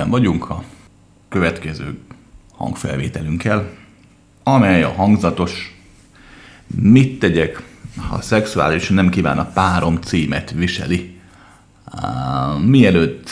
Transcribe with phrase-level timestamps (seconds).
[0.00, 0.62] itten vagyunk a
[1.28, 1.98] következő
[2.52, 3.70] hangfelvételünkkel,
[4.42, 5.78] amely a hangzatos
[6.66, 7.62] Mit tegyek,
[8.08, 11.20] ha szexuális nem kíván a párom címet viseli.
[12.66, 13.30] Mielőtt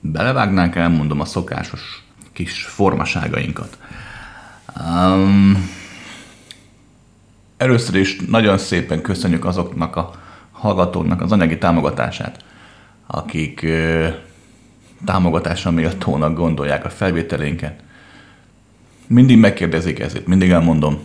[0.00, 3.78] belevágnánk, elmondom a szokásos kis formaságainkat.
[4.80, 5.70] Um,
[7.56, 10.10] először is nagyon szépen köszönjük azoknak a
[10.50, 12.44] hallgatóknak az anyagi támogatását,
[13.06, 14.14] akik uh,
[15.04, 17.82] támogatása méltónak gondolják a felvételénket.
[19.06, 20.98] Mindig megkérdezik ezért, mindig elmondom,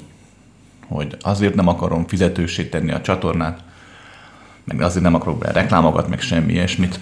[0.87, 3.63] hogy azért nem akarom fizetősé tenni a csatornát,
[4.63, 6.99] meg azért nem akarok be reklámokat, meg semmi ilyesmit,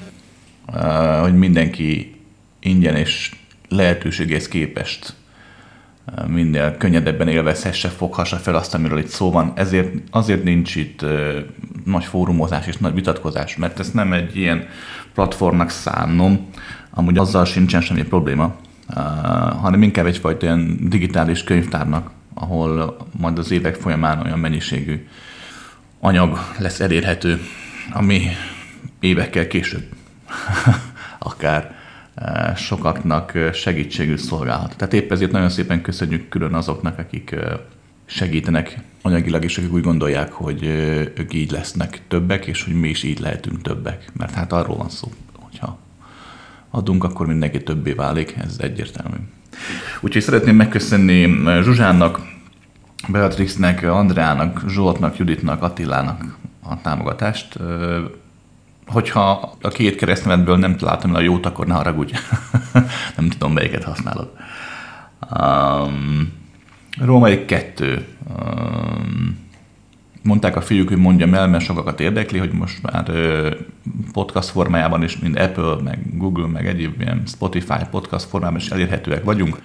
[1.22, 2.16] hogy mindenki
[2.60, 3.36] ingyen és
[3.70, 5.14] lehetőséghez képest
[6.28, 9.52] minél könnyedebben élvezhesse, foghassa fel azt, amiről itt szó van.
[9.56, 11.06] Ezért azért nincs itt
[11.86, 14.68] nagy fórumozás és nagy vitatkozás, mert ezt nem egy ilyen
[15.14, 16.50] platformnak szánom,
[16.98, 18.56] amúgy azzal sincsen semmi probléma,
[19.62, 25.08] hanem inkább egyfajta ilyen digitális könyvtárnak, ahol majd az évek folyamán olyan mennyiségű
[26.00, 27.40] anyag lesz elérhető,
[27.92, 28.22] ami
[29.00, 29.84] évekkel később
[31.20, 31.76] akár
[32.16, 34.76] eh, sokaknak eh, segítségül szolgálhat.
[34.78, 37.36] Tehát épp ezért nagyon szépen köszönjük külön azoknak, akik
[38.06, 40.64] segítenek anyagilag, és akik úgy gondolják, hogy
[41.16, 44.12] ők így lesznek többek, és hogy mi is így lehetünk többek.
[44.18, 45.12] Mert hát arról van szó,
[46.72, 49.18] adunk, akkor mindenki többé válik, ez egyértelmű.
[50.02, 52.20] Úgyhogy szeretném megköszönni Zsuzsának,
[53.08, 57.58] Beatrixnek, Andreának, Zsoltnak, Juditnak, Attilának a támogatást.
[58.88, 62.14] Hogyha a két keresztnevedből nem találtam el a jót, akkor ne haragudj.
[63.18, 64.32] nem tudom, melyiket használod.
[65.40, 66.34] Um,
[67.00, 68.06] Római kettő.
[68.38, 69.47] Um,
[70.28, 73.12] mondták a fiúk, hogy mondjam el, mert sokakat érdekli, hogy most már
[74.12, 79.24] podcast formájában is, mint Apple, meg Google, meg egyéb ilyen Spotify podcast formában is elérhetőek
[79.24, 79.62] vagyunk.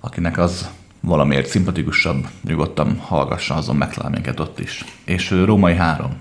[0.00, 0.70] Akinek az
[1.00, 4.84] valamiért szimpatikusabb, nyugodtan hallgassa, azon megtalál minket ott is.
[5.04, 6.12] És Római három.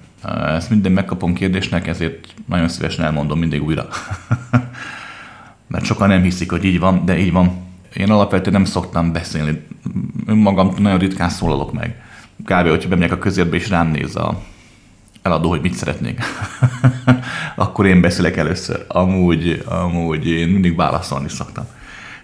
[0.47, 3.87] Ezt minden megkapom kérdésnek, ezért nagyon szívesen elmondom mindig újra.
[5.67, 7.51] Mert sokan nem hiszik, hogy így van, de így van.
[7.93, 9.65] Én alapvetően nem szoktam beszélni.
[10.25, 12.01] Önmagam nagyon ritkán szólalok meg.
[12.37, 12.67] Kb.
[12.67, 14.41] hogyha bemegyek a közérbe és rám néz a
[15.21, 16.21] eladó, hogy mit szeretnék.
[17.55, 18.85] Akkor én beszélek először.
[18.87, 21.65] Amúgy, amúgy én mindig válaszolni szoktam.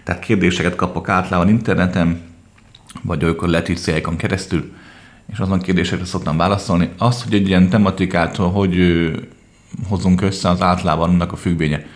[0.04, 2.20] Tehát kérdéseket kapok általában interneten,
[3.02, 4.72] vagy olykor letíciáikon keresztül,
[5.32, 6.90] és azon kérdésekre szoktam válaszolni.
[6.98, 8.76] Az, hogy egy ilyen tematikát hogy
[9.88, 11.86] hozunk össze, az általában annak a függvénye,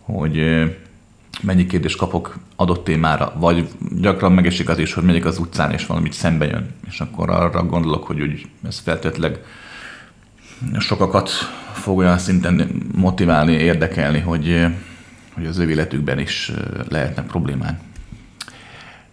[0.00, 0.38] hogy
[1.42, 3.68] mennyi kérdést kapok adott témára, vagy
[4.00, 7.64] gyakran megesik az is, hogy megyek az utcán, és valamit szembe jön, és akkor arra
[7.64, 9.38] gondolok, hogy úgy ez feltétlenül
[10.78, 11.30] sokakat
[11.72, 14.66] fog olyan szinten motiválni, érdekelni, hogy,
[15.34, 16.52] hogy az ő életükben is
[16.88, 17.80] lehetne problémák.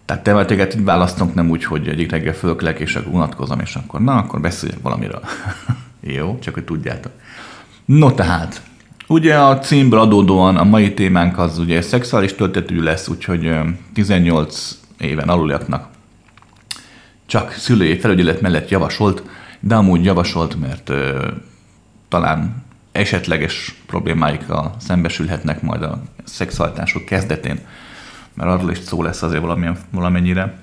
[0.04, 4.00] Tehát temetőket így választunk, nem úgy, hogy egyik reggel fölkelek, és akkor unatkozom, és akkor
[4.00, 5.20] na, akkor beszéljek valamiről.
[6.00, 7.12] Jó, csak hogy tudjátok.
[7.84, 8.62] No tehát,
[9.08, 13.50] ugye a címből adódóan a mai témánk az ugye szexuális töltetű lesz, úgyhogy
[13.92, 15.88] 18 éven aluliaknak
[17.26, 19.22] csak szülői felügyelet mellett javasolt,
[19.60, 21.28] de amúgy javasolt, mert ö,
[22.08, 27.60] talán esetleges problémáikkal szembesülhetnek majd a szexualitások kezdetén
[28.38, 30.58] mert arról is szó lesz azért valamilyen, valamennyire.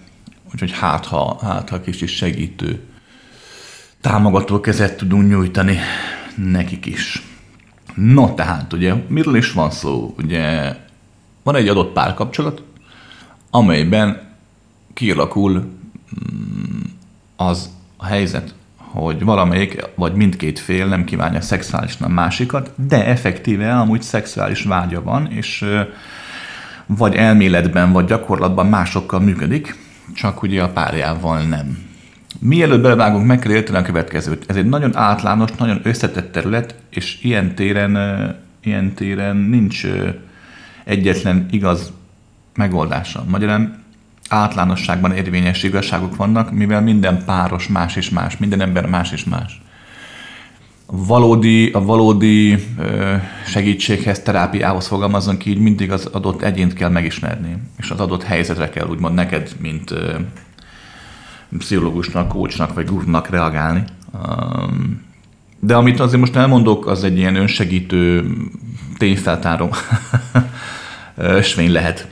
[0.53, 2.83] Úgyhogy hát ha, hát ha kicsit segítő
[4.01, 5.79] támogató kezet tudunk nyújtani
[6.35, 7.23] nekik is.
[7.95, 10.15] No, tehát ugye miről is van szó?
[10.17, 10.75] Ugye
[11.43, 12.63] van egy adott párkapcsolat,
[13.49, 14.21] amelyben
[14.93, 16.81] kialakul mm,
[17.35, 23.79] az a helyzet, hogy valamelyik vagy mindkét fél nem kívánja szexuálisan a másikat, de effektíve
[23.79, 25.65] amúgy szexuális vágya van, és
[26.85, 29.75] vagy elméletben, vagy gyakorlatban másokkal működik,
[30.13, 31.94] csak ugye a párjával nem.
[32.39, 34.43] Mielőtt belevágunk, meg kell érteni a következőt.
[34.47, 37.95] Ez egy nagyon általános, nagyon összetett terület, és ilyen téren,
[38.63, 39.87] ilyen téren nincs
[40.83, 41.91] egyetlen igaz
[42.55, 43.23] megoldása.
[43.27, 43.83] Magyarán
[44.29, 49.61] általánosságban érvényes igazságok vannak, mivel minden páros más és más, minden ember más és más
[50.85, 52.57] valódi, a valódi
[53.45, 58.87] segítséghez, terápiához fogalmazunk így, mindig az adott egyént kell megismerni, és az adott helyzetre kell
[58.87, 59.93] úgymond neked, mint
[61.57, 63.83] pszichológusnak, kócsnak vagy gurúnak reagálni.
[65.59, 68.31] De amit azért most elmondok, az egy ilyen önsegítő,
[68.97, 69.69] tényfeltáró
[71.15, 72.07] ösvény lehet.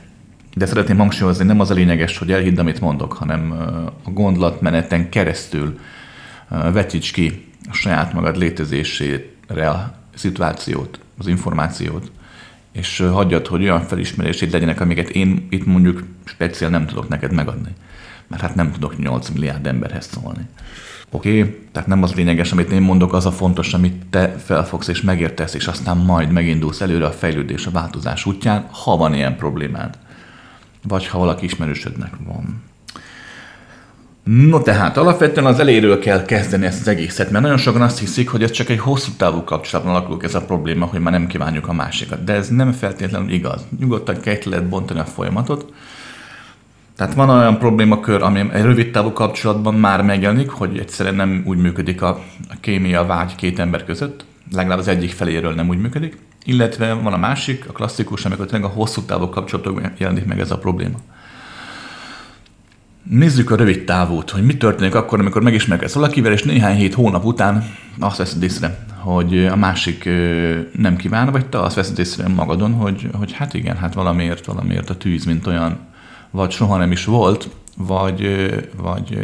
[0.55, 3.51] De szeretném hangsúlyozni, nem az a lényeges, hogy elhidd, amit mondok, hanem
[4.03, 5.79] a gondolatmeneten keresztül
[6.49, 12.11] vetíts ki a saját magad létezésére a szituációt, az információt,
[12.71, 17.71] és hagyjad, hogy olyan felismerését legyenek, amiket én itt mondjuk speciál nem tudok neked megadni.
[18.27, 20.47] Mert hát nem tudok 8 milliárd emberhez szólni.
[21.11, 21.55] Oké, okay?
[21.71, 25.53] tehát nem az lényeges, amit én mondok, az a fontos, amit te felfogsz és megértesz,
[25.53, 29.97] és aztán majd megindulsz előre a fejlődés, a változás útján, ha van ilyen problémád.
[30.87, 32.61] Vagy ha valaki ismerősödnek van.
[34.23, 38.29] No tehát, alapvetően az elejéről kell kezdeni ezt az egészet, mert nagyon sokan azt hiszik,
[38.29, 41.67] hogy ez csak egy hosszú távú kapcsolatban alakulok ez a probléma, hogy már nem kívánjuk
[41.67, 42.23] a másikat.
[42.23, 43.65] De ez nem feltétlenül igaz.
[43.79, 45.73] Nyugodtan kell lehet bontani a folyamatot.
[46.95, 51.57] Tehát van olyan problémakör, ami egy rövid távú kapcsolatban már megjelenik, hogy egyszerűen nem úgy
[51.57, 52.09] működik a,
[52.49, 56.17] a kémia, vágy két ember között, legalább az egyik feléről nem úgy működik.
[56.45, 60.51] Illetve van a másik, a klasszikus, amikor tényleg a hosszú távú kapcsolatokban jelenik meg ez
[60.51, 60.97] a probléma.
[63.03, 67.25] Nézzük a rövid távút, hogy mi történik akkor, amikor megismerkedsz valakivel, és néhány hét hónap
[67.25, 67.63] után
[67.99, 70.09] azt veszed észre, hogy a másik
[70.77, 74.89] nem kíván, vagy te azt veszed észre magadon, hogy, hogy hát igen, hát valamiért, valamiért
[74.89, 75.77] a tűz, mint olyan,
[76.33, 79.17] vagy soha nem is volt, vagy, vagy,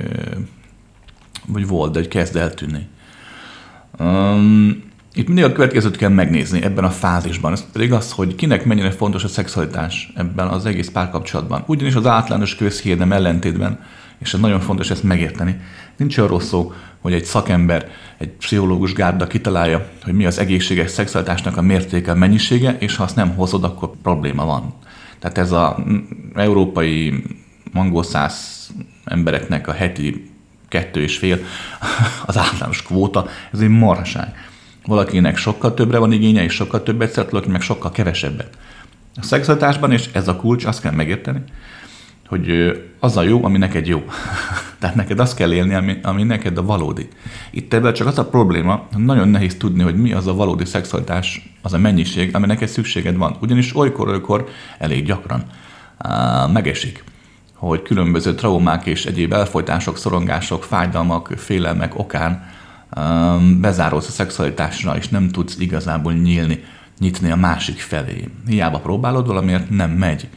[1.47, 2.87] vagy volt, de kezd eltűnni.
[3.99, 4.83] Um,
[5.13, 7.51] itt mindig a következőt kell megnézni ebben a fázisban.
[7.51, 11.63] Ez pedig az, hogy kinek mennyire fontos a szexualitás ebben az egész párkapcsolatban.
[11.67, 13.79] Ugyanis az általános közhírnem ellentétben,
[14.19, 15.59] és ez nagyon fontos ezt megérteni,
[15.97, 21.57] nincs arról szó, hogy egy szakember, egy pszichológus gárda kitalálja, hogy mi az egészséges szexualitásnak
[21.57, 24.73] a mértéke, a mennyisége, és ha azt nem hozod, akkor probléma van.
[25.19, 25.73] Tehát ez az
[26.35, 27.23] európai
[27.73, 28.67] angol száz
[29.05, 30.31] embereknek a heti
[30.67, 31.39] kettő és fél
[32.25, 34.33] az általános kvóta, ez egy marhaság.
[34.85, 38.57] Valakinek sokkal többre van igénye, és sokkal többet szeret, valaki meg sokkal kevesebbet.
[39.15, 41.39] A szexualitásban, és ez a kulcs, azt kell megérteni,
[42.29, 44.03] hogy az a jó, ami neked jó.
[44.79, 47.07] Tehát neked azt kell élni, ami, ami neked a valódi.
[47.51, 50.65] Itt ebben csak az a probléma, hogy nagyon nehéz tudni, hogy mi az a valódi
[50.65, 53.37] szexualitás, az a mennyiség, ami neked szükséged van.
[53.41, 54.47] Ugyanis olykor-olykor
[54.77, 55.43] elég gyakran
[55.97, 57.03] á, megesik,
[57.53, 62.57] hogy különböző traumák és egyéb elfolytások, szorongások, fájdalmak, félelmek okán
[63.59, 66.63] bezáródsz a szexualitásra, és nem tudsz igazából nyílni,
[66.99, 68.29] nyitni a másik felé.
[68.47, 70.27] Hiába próbálod, valamiért nem megy.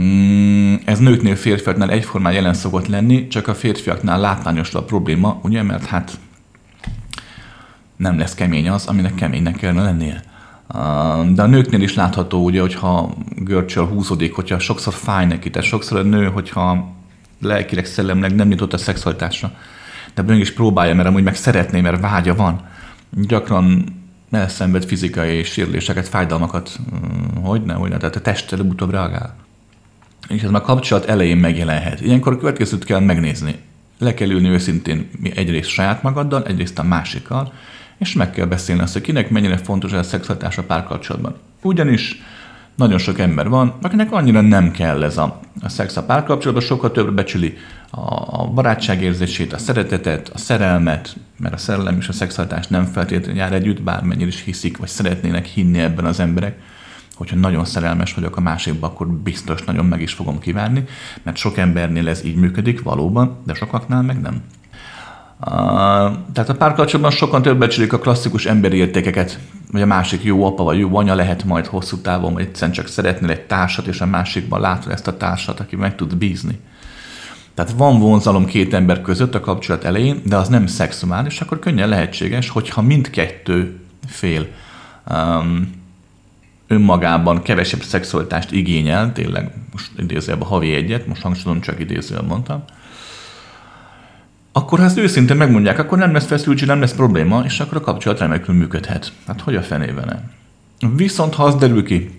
[0.00, 5.62] Mm, ez nőknél, férfiaknál egyformán jelen szokott lenni, csak a férfiaknál látványos a probléma, ugye,
[5.62, 6.18] mert hát
[7.96, 10.22] nem lesz kemény az, aminek keménynek kellene lennie.
[11.34, 15.98] De a nőknél is látható, ugye, hogyha görcsöl húzódik, hogyha sokszor fáj neki, tehát sokszor
[15.98, 16.92] a nő, hogyha
[17.40, 19.52] lelkileg, szellemleg nem nyitott a szexualitásra,
[20.14, 22.60] de mégis próbálja, mert amúgy meg szeretné, mert vágya van.
[23.10, 23.84] Gyakran
[24.30, 29.34] elszenved fizikai sérüléseket, fájdalmakat, mm, hogy ne, hogy ne, tehát a test előbb-utóbb reagál.
[30.28, 32.00] És ez már kapcsolat elején megjelenhet.
[32.00, 33.54] Ilyenkor a következőt kell megnézni.
[33.98, 37.52] Le kell ülni őszintén egyrészt saját magaddal, egyrészt a másikkal,
[37.98, 41.36] és meg kell beszélni azt, hogy kinek mennyire fontos a szexualitás a párkapcsolatban.
[41.62, 42.22] Ugyanis
[42.74, 46.92] nagyon sok ember van, akinek annyira nem kell ez a, a szex a párkapcsolatban, sokkal
[46.92, 47.56] több becsüli
[47.90, 48.00] a,
[48.40, 53.52] a barátságérzését, a szeretetet, a szerelmet, mert a szerelem és a szexualitás nem feltétlenül jár
[53.52, 56.58] együtt, bármennyire is hiszik, vagy szeretnének hinni ebben az emberek.
[57.14, 60.84] Hogyha nagyon szerelmes vagyok a másikba, akkor biztos nagyon meg is fogom kívánni,
[61.22, 64.42] mert sok embernél ez így működik valóban, de sokaknál meg nem.
[65.40, 65.48] Uh,
[66.32, 69.38] tehát a párkapcsolatban sokan több becsülik a klasszikus emberi értékeket,
[69.72, 72.86] vagy a másik jó apa vagy jó anya lehet majd hosszú távon, vagy egyszerűen csak
[72.86, 76.58] szeretnél egy társat, és a másikban látod ezt a társat, aki meg tud bízni.
[77.54, 81.88] Tehát van vonzalom két ember között a kapcsolat elején, de az nem szexuális, akkor könnyen
[81.88, 84.46] lehetséges, hogyha mindkettő fél
[85.10, 85.81] um,
[86.72, 92.64] önmagában kevesebb szexualitást igényel, tényleg most idézőjelben havi egyet, most hangsúlyom csak idézőjelben mondtam,
[94.52, 97.80] akkor ha ezt őszintén megmondják, akkor nem lesz feszültség, nem lesz probléma, és akkor a
[97.80, 99.12] kapcsolat remekül működhet.
[99.26, 100.30] Hát hogy a fenében nem?
[100.96, 102.10] Viszont ha az derül ki,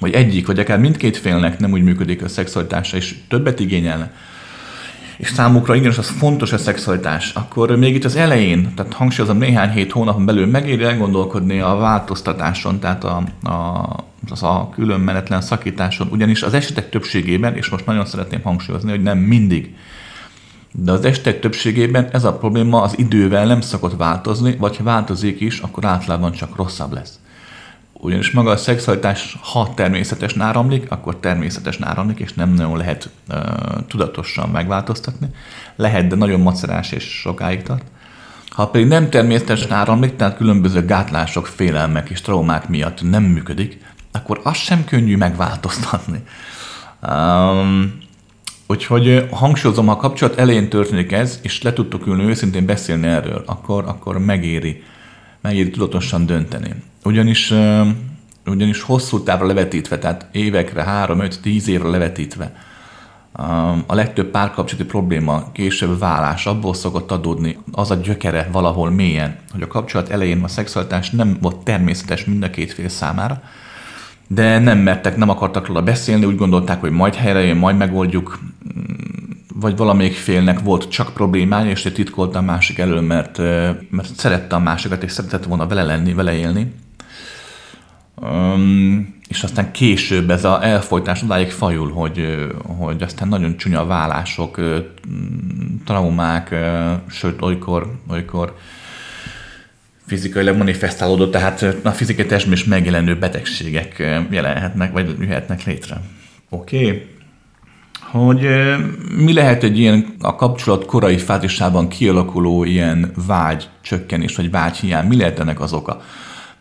[0.00, 4.12] hogy egyik, vagy akár mindkét félnek nem úgy működik a szexualitása, és többet igényelne,
[5.22, 9.70] és számukra igenis az fontos a szexualitás, akkor még itt az elején, tehát hangsúlyozom néhány
[9.70, 13.86] hét hónapon belül megéri elgondolkodni a változtatáson, tehát a, a,
[14.30, 19.02] az a külön menetlen szakításon, ugyanis az esetek többségében, és most nagyon szeretném hangsúlyozni, hogy
[19.02, 19.74] nem mindig,
[20.72, 25.40] de az estek többségében ez a probléma az idővel nem szokott változni, vagy ha változik
[25.40, 27.18] is, akkor általában csak rosszabb lesz.
[28.04, 33.36] Ugyanis maga a szexualitás, ha természetes áramlik, akkor természetes áramlik, és nem nagyon lehet uh,
[33.88, 35.28] tudatosan megváltoztatni.
[35.76, 37.84] Lehet, de nagyon macerás és sokáig tart.
[38.48, 44.40] Ha pedig nem természetes áramlik, tehát különböző gátlások, félelmek és traumák miatt nem működik, akkor
[44.44, 46.22] az sem könnyű megváltoztatni.
[47.08, 48.00] Um,
[48.66, 53.42] Úgyhogy hangsúlyozom, ha a kapcsolat elején történik ez, és le tudtok ülni őszintén beszélni erről,
[53.46, 54.82] akkor, akkor megéri,
[55.40, 56.74] megéri tudatosan dönteni.
[57.04, 57.52] Ugyanis
[58.46, 62.54] ugyanis hosszú távra levetítve, tehát évekre, három, öt, tíz évre levetítve,
[63.86, 69.62] a legtöbb párkapcsolati probléma később vállás abból szokott adódni, az a gyökere valahol mélyen, hogy
[69.62, 73.42] a kapcsolat elején a szexualitás nem volt természetes mind a két fél számára,
[74.28, 78.38] de nem mertek, nem akartak róla beszélni, úgy gondolták, hogy majd helyre majd megoldjuk,
[79.54, 83.38] vagy valamelyik félnek volt csak problémája, és titkolta a másik elől, mert,
[83.90, 86.72] mert szerette a másikat, és szeretett volna vele lenni, vele élni.
[88.22, 94.60] Um, és aztán később ez a elfolytás odáig fajul, hogy, hogy aztán nagyon csúnya vállások,
[95.84, 96.54] traumák,
[97.08, 98.56] sőt, olykor, olykor
[100.06, 103.98] fizikailag manifestálódott, tehát a fizikai testben is megjelenő betegségek
[104.30, 106.00] jelenhetnek, vagy jöhetnek létre.
[106.48, 106.86] Oké?
[106.86, 107.06] Okay.
[108.00, 108.48] Hogy
[109.16, 115.06] mi lehet egy ilyen a kapcsolat korai fázisában kialakuló ilyen vágy csökkenés, vagy vágy hiány,
[115.06, 116.02] mi lehet ennek az oka?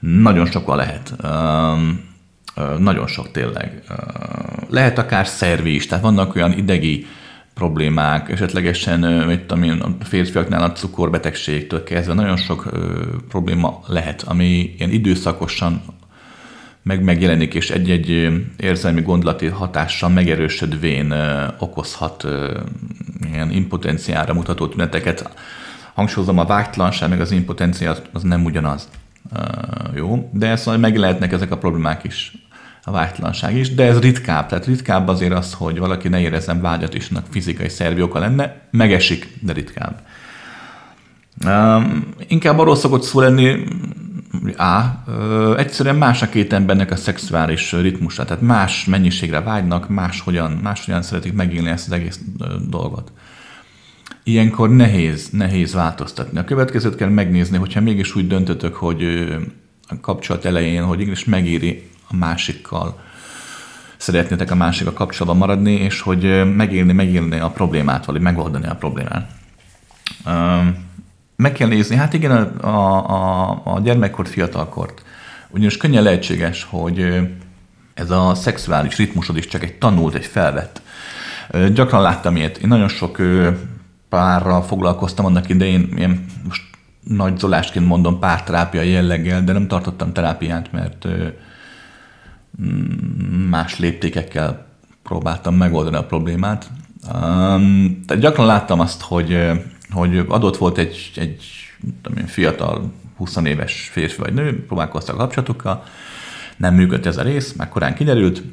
[0.02, 1.14] Nagyon sokan lehet.
[1.24, 2.10] Um,
[2.78, 3.84] nagyon sok tényleg.
[4.70, 7.06] Lehet akár szervi is, tehát vannak olyan idegi
[7.54, 12.70] problémák, esetlegesen mit tudom a férfiaknál a cukorbetegségtől kezdve nagyon sok
[13.30, 15.82] probléma lehet, ami ilyen időszakosan
[16.84, 22.28] meg megjelenik, és egy-egy érzelmi gondolati hatással megerősödvén ö, okozhat
[23.32, 25.30] ilyen impotenciára mutató tüneteket.
[25.94, 28.90] Hangsúlyozom, a vágytlanság meg az impotencia az nem ugyanaz.
[29.96, 32.32] Jó, de szóval megjelenhetnek ezek a problémák is
[32.84, 34.48] a vágytalanság is, de ez ritkább.
[34.48, 39.28] Tehát ritkább azért az, hogy valaki ne érezzen vágyat is, fizikai szervi oka lenne, megesik,
[39.42, 40.02] de ritkább.
[41.46, 43.64] Um, inkább arról szokott szó lenni,
[44.58, 50.52] A, ö, egyszerűen más a két embernek a szexuális ritmusa, tehát más mennyiségre vágynak, máshogyan,
[50.52, 52.20] máshogyan szeretik megélni ezt az egész
[52.70, 53.12] dolgot.
[54.24, 56.40] Ilyenkor nehéz, nehéz változtatni.
[56.40, 59.04] A következőt kell megnézni, hogyha mégis úgy döntötök, hogy
[59.88, 63.00] a kapcsolat elején, hogy igenis megéri a másikkal
[64.02, 69.32] szeretnétek a másikkal kapcsolatban maradni, és hogy megélni, megélni a problémát, vagy megoldani a problémát.
[71.36, 75.04] Meg kell nézni, hát igen, a, a, a gyermekkort, fiatalkort.
[75.50, 77.20] Ugyanis könnyen lehetséges, hogy
[77.94, 80.82] ez a szexuális ritmusod is csak egy tanult, egy felvett.
[81.74, 82.58] Gyakran láttam ilyet.
[82.58, 83.18] Én nagyon sok
[84.12, 86.64] párral foglalkoztam annak idején, ilyen most
[87.04, 91.08] nagy zolásként mondom párterápia jelleggel, de nem tartottam terápiát, mert
[93.50, 94.66] más léptékekkel
[95.04, 96.70] próbáltam megoldani a problémát.
[98.06, 99.38] Tehát gyakran láttam azt, hogy,
[99.92, 101.44] hogy adott volt egy, egy
[102.02, 105.84] tudom fiatal, 20 éves férfi vagy nő, próbálkoztak a kapcsolatukkal,
[106.58, 108.44] nem működött ez a rész, már korán kiderült,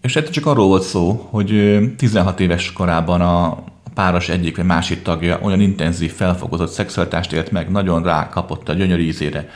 [0.00, 3.64] és ez csak arról volt szó, hogy 16 éves korában a
[3.96, 9.02] páros egyik vagy másik tagja olyan intenzív, felfokozott szexualitást élt meg, nagyon rákapott a gyönyörű
[9.02, 9.48] ízére.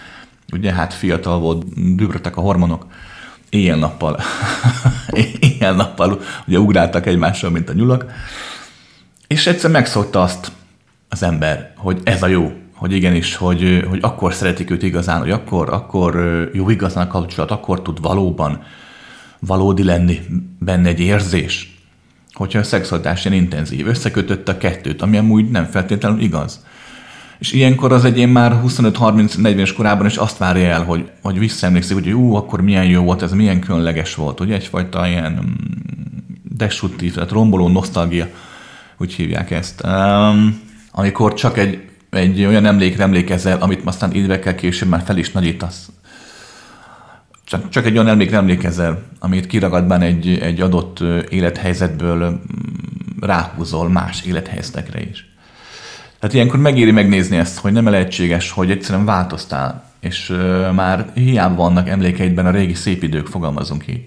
[0.52, 2.86] Ugye hát fiatal volt, dübröttek a hormonok,
[3.48, 4.20] éjjel-nappal,
[5.40, 8.04] éjjel-nappal ugye ugráltak egymással, mint a nyulak,
[9.26, 10.52] és egyszer megszokta azt
[11.08, 15.30] az ember, hogy ez a jó, hogy igenis, hogy, hogy akkor szeretik őt igazán, hogy
[15.30, 16.14] akkor, akkor
[16.52, 18.62] jó igazán a kapcsolat, akkor tud valóban
[19.38, 20.20] valódi lenni
[20.58, 21.79] benne egy érzés,
[22.32, 23.86] hogyha a szexualitás ilyen intenzív.
[23.86, 26.64] Összekötötte a kettőt, ami amúgy nem feltétlenül igaz.
[27.38, 31.94] És ilyenkor az egyén már 25-30-40 es korában is azt várja el, hogy, hogy visszaemlékszik,
[31.94, 34.40] hogy ú, akkor milyen jó volt, ez milyen különleges volt.
[34.40, 35.46] Ugye egyfajta ilyen mm,
[36.56, 38.26] destruktív, tehát romboló nosztalgia,
[38.98, 39.84] úgy hívják ezt.
[39.84, 40.60] Um,
[40.90, 45.90] amikor csak egy, egy olyan emlékre emlékezel, amit aztán évekkel később már fel is nagyítasz.
[47.50, 52.36] Csak, csak egy olyan emlékre emlékezel, amit kiragadban egy, egy adott élethelyzetből mm,
[53.20, 55.28] ráhúzol más élethelyzetekre is.
[56.18, 60.36] Tehát ilyenkor megéri megnézni ezt, hogy nem lehetséges, hogy egyszerűen változtál, és
[60.74, 64.04] már hiába vannak emlékeidben a régi szép idők, fogalmazunk így.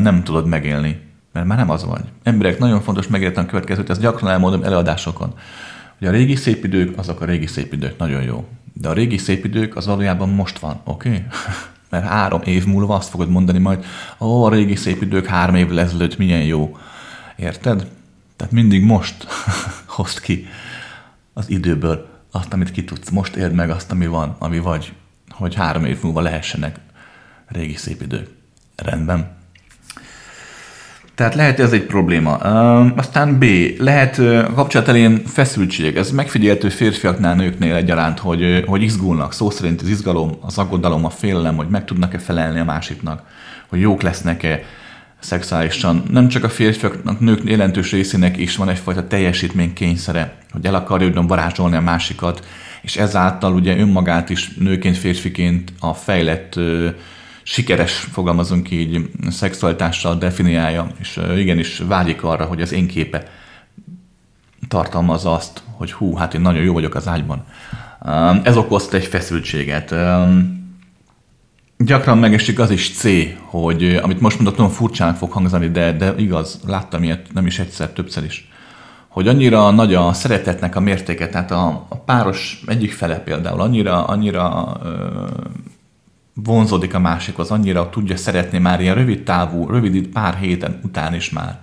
[0.00, 1.00] Nem tudod megélni,
[1.32, 2.04] mert már nem az vagy.
[2.22, 5.34] Emberek, nagyon fontos megérteni a következőt, ezt gyakran elmondom előadásokon,
[5.98, 8.48] hogy a régi szép idők, azok a régi szép idők, nagyon jó.
[8.72, 11.08] De a régi szép idők az valójában most van, oké?
[11.08, 11.24] Okay?
[11.88, 13.84] mert három év múlva azt fogod mondani majd,
[14.20, 16.76] ó, a régi szép idők három évvel ezelőtt milyen jó.
[17.36, 17.90] Érted?
[18.36, 19.26] Tehát mindig most
[19.96, 20.46] hozd ki
[21.32, 23.10] az időből azt, amit ki tudsz.
[23.10, 24.92] Most éld meg azt, ami van, ami vagy,
[25.30, 26.78] hogy három év múlva lehessenek
[27.46, 28.28] régi szép idők.
[28.76, 29.37] Rendben.
[31.18, 32.36] Tehát lehet ez egy probléma.
[32.36, 33.44] Uh, aztán B.
[33.78, 35.96] Lehet a kapcsolat elén feszültség.
[35.96, 39.32] Ez megfigyelhető férfiaknál, nőknél egyaránt, hogy, hogy izgulnak.
[39.32, 43.22] Szó szerint az izgalom, az aggodalom, a félelem, hogy meg tudnak-e felelni a másiknak,
[43.68, 44.62] hogy jók lesznek-e,
[45.18, 46.02] szexuálisan.
[46.10, 51.22] Nem csak a férfiaknak, nők jelentős részének is van egyfajta teljesítmény kényszere, hogy el akarja
[51.22, 52.46] varázsolni a másikat,
[52.82, 56.54] és ezáltal ugye önmagát is nőként, férfiként a fejlett
[57.50, 63.30] sikeres, fogalmazunk így, szexualitással definiálja, és igenis vágyik arra, hogy az én képe
[64.68, 67.44] tartalmazza azt, hogy hú, hát én nagyon jó vagyok az ágyban.
[68.42, 69.94] Ez okozta egy feszültséget.
[71.78, 73.08] Gyakran megesik az is C,
[73.44, 77.58] hogy amit most mondok, nagyon furcsának fog hangzani, de, de igaz, láttam ilyet nem is
[77.58, 78.48] egyszer, többször is.
[79.08, 84.04] Hogy annyira nagy a szeretetnek a mértéke, tehát a, a páros egyik fele például annyira,
[84.04, 85.26] annyira ö,
[86.44, 91.30] vonzódik a másikhoz, annyira tudja szeretni már ilyen rövid távú, rövid pár héten után is
[91.30, 91.60] már,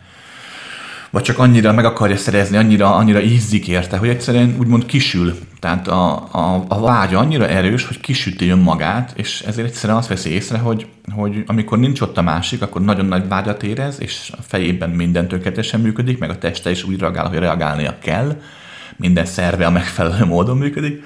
[1.10, 5.36] vagy csak annyira meg akarja szerezni, annyira, annyira ízzik érte, hogy egyszerűen úgymond kisül.
[5.60, 10.30] Tehát a, a, a vágy annyira erős, hogy kisüti önmagát, és ezért egyszerűen azt veszi
[10.30, 14.42] észre, hogy, hogy amikor nincs ott a másik, akkor nagyon nagy vágyat érez, és a
[14.42, 18.42] fejében minden tökéletesen működik, meg a teste is úgy reagál, hogy reagálnia kell,
[18.98, 21.04] minden szerve a megfelelő módon működik.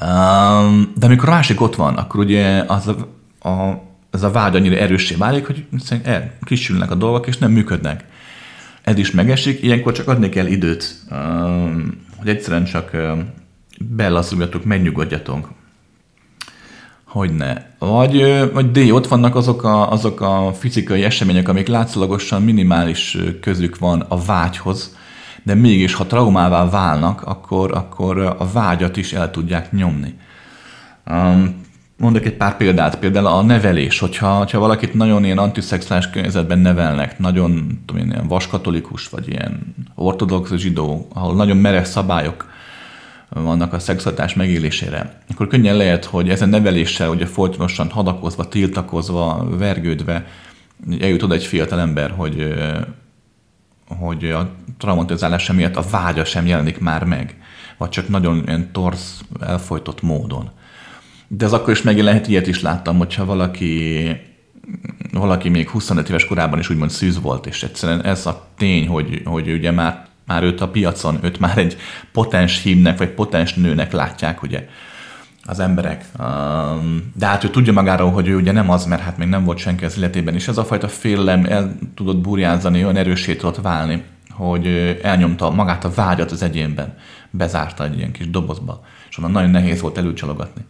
[0.00, 2.96] Um, de amikor a másik ott van, akkor ugye az a,
[3.48, 5.66] a, az a vágy annyira erőssé válik, hogy
[6.02, 8.04] el, kisülnek a dolgok, és nem működnek
[8.88, 13.32] ez is megesik, ilyenkor csak adni kell időt, um, hogy egyszerűen csak um,
[13.80, 15.48] belasszuljatok, megnyugodjatok.
[17.04, 17.54] Hogy ne.
[17.78, 23.78] Vagy, vagy D, ott vannak azok a, azok a fizikai események, amik látszólagosan minimális közük
[23.78, 24.96] van a vágyhoz,
[25.48, 30.14] de mégis, ha traumává válnak, akkor, akkor a vágyat is el tudják nyomni.
[31.10, 36.58] Um, Mondok egy pár példát, például a nevelés, hogyha, hogyha valakit nagyon ilyen antiszexuális környezetben
[36.58, 42.50] nevelnek, nagyon tudom én, ilyen vaskatolikus, vagy ilyen ortodox zsidó, ahol nagyon merev szabályok
[43.28, 50.26] vannak a szexualitás megélésére, akkor könnyen lehet, hogy ezen neveléssel ugye folytonosan hadakozva, tiltakozva, vergődve
[51.00, 52.54] eljut oda egy fiatal ember, hogy,
[53.88, 57.36] hogy a traumatizálása miatt a vágya sem jelenik már meg,
[57.76, 60.50] vagy csak nagyon ilyen torz, elfolytott módon.
[61.28, 64.06] De az akkor is megint lehet, ilyet is láttam, hogyha valaki
[65.12, 69.22] valaki még 25 éves korában is úgymond szűz volt, és egyszerűen ez a tény, hogy,
[69.24, 71.76] hogy ugye már, már őt a piacon, őt már egy
[72.12, 74.68] potens hímnek, vagy potens nőnek látják, ugye
[75.48, 76.04] az emberek.
[77.14, 79.58] De hát ő tudja magáról, hogy ő ugye nem az, mert hát még nem volt
[79.58, 84.02] senki az életében, és ez a fajta félelem el tudott burjázani, olyan erősé tudott válni,
[84.30, 84.66] hogy
[85.02, 86.94] elnyomta magát a vágyat az egyénben,
[87.30, 90.62] bezárta egy ilyen kis dobozba, és onnan nagyon nehéz volt előcsalogatni.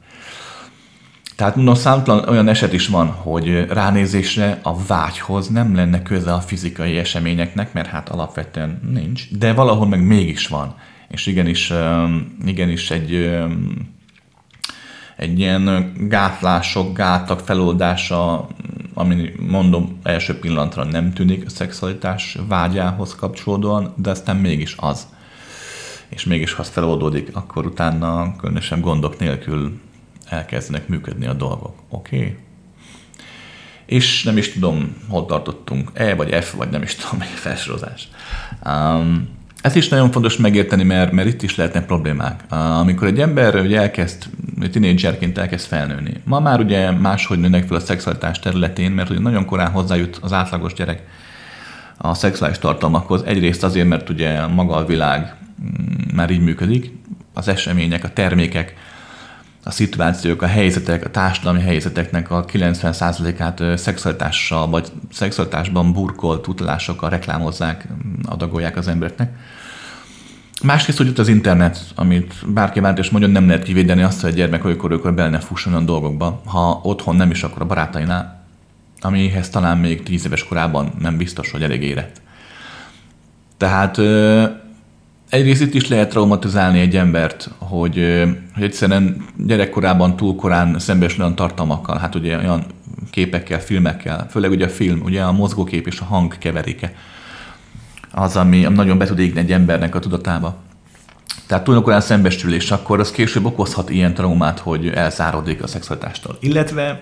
[1.37, 6.41] Tehát mondom, számtalan olyan eset is van, hogy ránézésre a vágyhoz nem lenne köze a
[6.41, 10.75] fizikai eseményeknek, mert hát alapvetően nincs, de valahol meg mégis van.
[11.09, 11.73] És igenis,
[12.45, 13.39] igenis egy,
[15.19, 18.47] egy ilyen gátlások, gátak feloldása,
[18.95, 25.07] ami mondom első pillanatra nem tűnik a szexualitás vágyához kapcsolódóan, de aztán mégis az.
[26.09, 29.81] És mégis, ha az feloldódik, akkor utána különösen gondok nélkül
[30.29, 31.75] elkezdenek működni a dolgok.
[31.89, 32.17] Oké?
[32.17, 32.37] Okay?
[33.87, 38.09] És nem is tudom, hol tartottunk, E vagy F, vagy nem is tudom, egy felsorozás.
[38.65, 42.45] Um, ez is nagyon fontos megérteni, mert, mert itt is lehetnek problémák.
[42.53, 44.25] Amikor egy ember ugye elkezd,
[44.71, 49.45] tinédzserként elkezd felnőni, ma már ugye máshogy nőnek fel a szexualitás területén, mert ugye nagyon
[49.45, 51.03] korán hozzájut az átlagos gyerek
[51.97, 53.23] a szexuális tartalmakhoz.
[53.23, 56.93] Egyrészt azért, mert ugye maga a világ mm, már így működik,
[57.35, 58.75] az események, a termékek,
[59.69, 67.89] a szituációk, a helyzetek, a társadalmi helyzeteknek a 90%-át szexualitással vagy szexualitásban burkolt utalásokkal reklámozzák,
[68.25, 69.33] adagolják az embereknek.
[70.63, 74.31] Másrészt, hogy ott az internet, amit bárki bárki is mondjon, nem lehet kivédeni azt, hogy
[74.31, 77.67] a gyermek olykor, olykor bele ne fusson olyan dolgokba, ha otthon nem is, akkor a
[77.67, 78.45] barátainál,
[79.01, 82.21] amihez talán még 10 éves korában nem biztos, hogy elég érett.
[83.57, 83.97] Tehát
[85.29, 91.35] egyrészt itt is lehet traumatizálni egy embert, hogy, hogy egyszerűen gyerekkorában túl korán szembesül olyan
[91.35, 92.65] tartalmakkal, hát ugye olyan
[93.11, 96.93] képekkel, filmekkel, főleg ugye a film, ugye a mozgókép és a hang keveréke
[98.13, 100.57] az, ami nagyon be tud égni egy embernek a tudatába.
[101.47, 106.37] Tehát túl korán szembesülés, akkor az később okozhat ilyen traumát, hogy elzárodik a szexualitástól.
[106.41, 107.01] Illetve,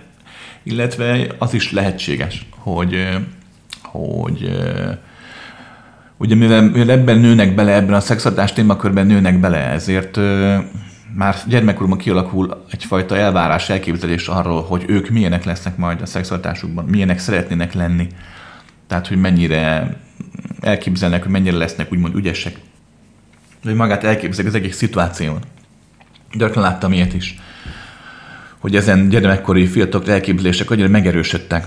[0.63, 3.09] illetve az is lehetséges, hogy,
[3.83, 4.51] hogy
[6.17, 10.57] ugye mivel, mivel ebben nőnek bele, ebben a szexualitás témakörben nőnek bele, ezért ö,
[11.15, 17.19] már gyermekkorban kialakul egyfajta elvárás, elképzelés arról, hogy ők milyenek lesznek majd a szexualitásukban, milyenek
[17.19, 18.07] szeretnének lenni.
[18.87, 19.97] Tehát, hogy mennyire
[20.61, 22.59] elképzelnek, hogy mennyire lesznek úgymond ügyesek.
[23.65, 25.39] Vagy magát elképzelik az egész szituáción.
[26.33, 27.39] Gyakran láttam ilyet is,
[28.59, 31.67] hogy ezen gyermekkori fiatalok elképzelések annyira megerősödtek,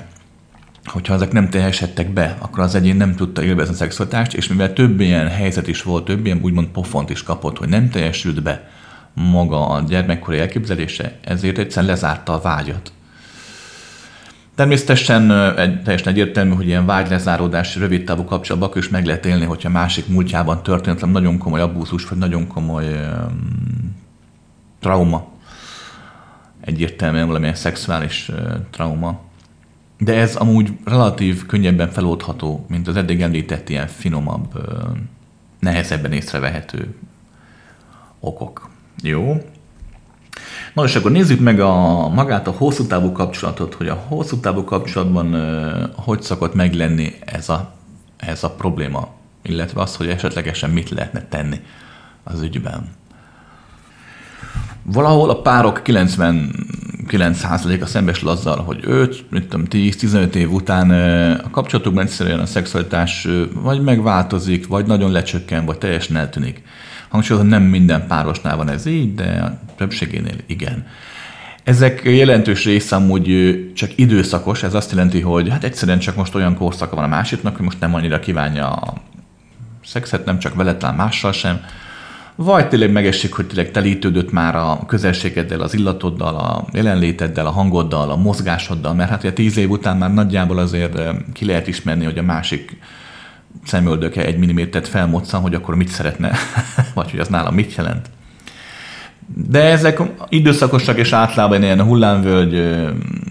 [0.90, 4.74] hogyha ezek nem teljesedtek be, akkor az egyén nem tudta élvezni a szexualitást, és mivel
[4.74, 8.70] több ilyen helyzet is volt, több ilyen úgymond pofont is kapott, hogy nem teljesült be
[9.14, 12.92] maga a gyermekkori elképzelése, ezért egyszer lezárta a vágyat.
[14.56, 19.70] Természetesen egy, teljesen egyértelmű, hogy ilyen vágylezáródás, rövid távú kapcsolatban is meg lehet élni, hogyha
[19.70, 23.96] másik múltjában történt nagyon komoly abúzus, vagy nagyon komoly um,
[24.80, 25.32] trauma.
[26.62, 28.38] Egyértelműen valamilyen szexuális uh,
[28.72, 29.29] trauma.
[30.00, 34.70] De ez amúgy relatív könnyebben feloldható, mint az eddig említett ilyen finomabb,
[35.60, 36.96] nehezebben észrevehető
[38.20, 38.70] okok.
[39.02, 39.38] Jó?
[40.74, 44.64] Na és akkor nézzük meg a, magát a hosszú távú kapcsolatot, hogy a hosszú távú
[44.64, 45.36] kapcsolatban
[45.96, 47.74] hogy szokott meglenni ez a,
[48.18, 49.08] ez a probléma,
[49.42, 51.60] illetve az, hogy esetlegesen mit lehetne tenni
[52.24, 52.90] az ügyben.
[54.84, 55.82] Valahol a párok
[57.10, 60.92] 99%-a szembesül azzal, hogy 5, 10-15 év után
[61.44, 66.62] a kapcsolatukban egyszerűen a szexualitás vagy megváltozik, vagy nagyon lecsökken, vagy teljesen eltűnik.
[67.10, 70.86] Hangsúlyozom, nem minden párosnál van ez így, de a többségénél igen.
[71.64, 76.56] Ezek jelentős része amúgy csak időszakos, ez azt jelenti, hogy hát egyszerűen csak most olyan
[76.56, 78.94] korszaka van a másiknak, hogy most nem annyira kívánja a
[79.86, 81.62] szexet, nem csak veled, talán mással sem,
[82.44, 88.12] vagy tényleg megesik, hogy tényleg telítődött már a közelségeddel, az illatoddal, a jelenléteddel, a hangoddal,
[88.12, 91.00] a mozgásoddal, mert hát ugye tíz év után már nagyjából azért
[91.34, 92.78] ki lehet ismerni, hogy a másik
[93.66, 96.32] szemöldöke egy millimétert felmoccam, hogy akkor mit szeretne,
[96.96, 98.10] vagy hogy az nálam mit jelent.
[99.48, 102.78] De ezek időszakosak és általában ilyen hullámvölgy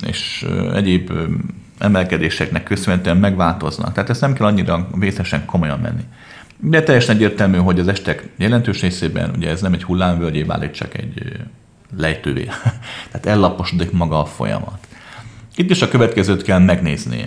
[0.07, 1.13] és egyéb
[1.79, 3.93] emelkedéseknek köszönhetően megváltoznak.
[3.93, 6.03] Tehát ezt nem kell annyira vészesen komolyan menni.
[6.61, 10.99] De teljesen egyértelmű, hogy az estek jelentős részében ugye ez nem egy hullámvölgyé válik, csak
[10.99, 11.33] egy
[11.97, 12.45] lejtővé.
[13.11, 14.79] Tehát ellaposodik maga a folyamat.
[15.57, 17.25] Itt is a következőt kell megnézni.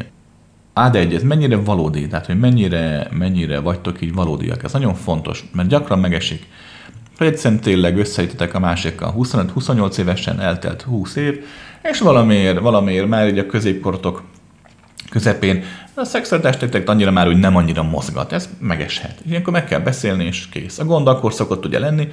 [0.73, 4.63] Ád egy, ez mennyire valódi, tehát hogy mennyire, mennyire vagytok így valódiak.
[4.63, 6.47] Ez nagyon fontos, mert gyakran megesik,
[7.17, 11.45] hogy egyszerűen tényleg összeítetek a másikkal 25-28 évesen eltelt 20 év,
[11.81, 14.23] és valamiért, valamiért már így a középkortok
[15.11, 19.21] közepén a szexualitás annyira már úgy nem annyira mozgat, ez megeshet.
[19.27, 20.79] Ilyenkor meg kell beszélni, és kész.
[20.79, 22.07] A gond akkor szokott ugye lenni,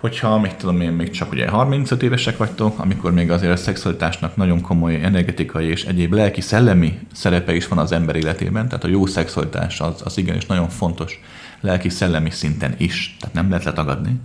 [0.00, 4.36] hogyha, még tudom én, még csak ugye 35 évesek vagytok, amikor még azért a szexualitásnak
[4.36, 9.06] nagyon komoly energetikai és egyéb lelki-szellemi szerepe is van az ember életében, tehát a jó
[9.06, 11.20] szexualitás az, az igenis nagyon fontos
[11.60, 14.20] lelki-szellemi szinten is, tehát nem lehet letagadni.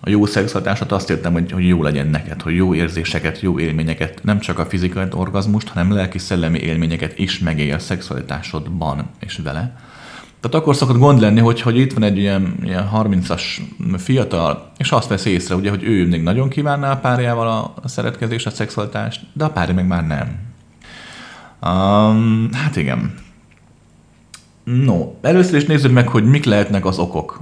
[0.00, 4.20] A jó szexualitásat azt értem, hogy, hogy jó legyen neked, hogy jó érzéseket, jó élményeket,
[4.22, 9.76] nem csak a fizikai orgazmust, hanem lelki-szellemi élményeket is megélj a szexualitásodban és vele
[10.40, 13.42] tehát akkor szokott gond lenni, hogy, hogy itt van egy ilyen, ilyen 30-as
[13.96, 18.46] fiatal, és azt vesz észre, ugye, hogy ő még nagyon kívánná a párjával a szeretkezést,
[18.46, 20.38] a szexualitást, de a párja meg már nem.
[21.72, 23.14] Um, hát igen.
[24.76, 27.40] No, először is nézzük meg, hogy mik lehetnek az okok,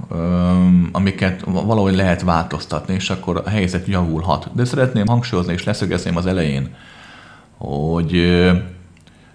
[0.91, 4.49] amiket valahogy lehet változtatni, és akkor a helyzet javulhat.
[4.53, 6.75] De szeretném hangsúlyozni, és leszögezném az elején,
[7.57, 8.21] hogy,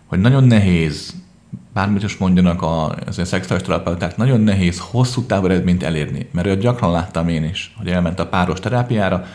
[0.06, 1.14] hogy nagyon nehéz
[1.72, 2.62] bármit is mondjanak
[3.06, 7.74] az a szexuális terapeuták, nagyon nehéz hosszú távú eredményt elérni, mert gyakran láttam én is,
[7.78, 9.26] hogy elment a páros terápiára,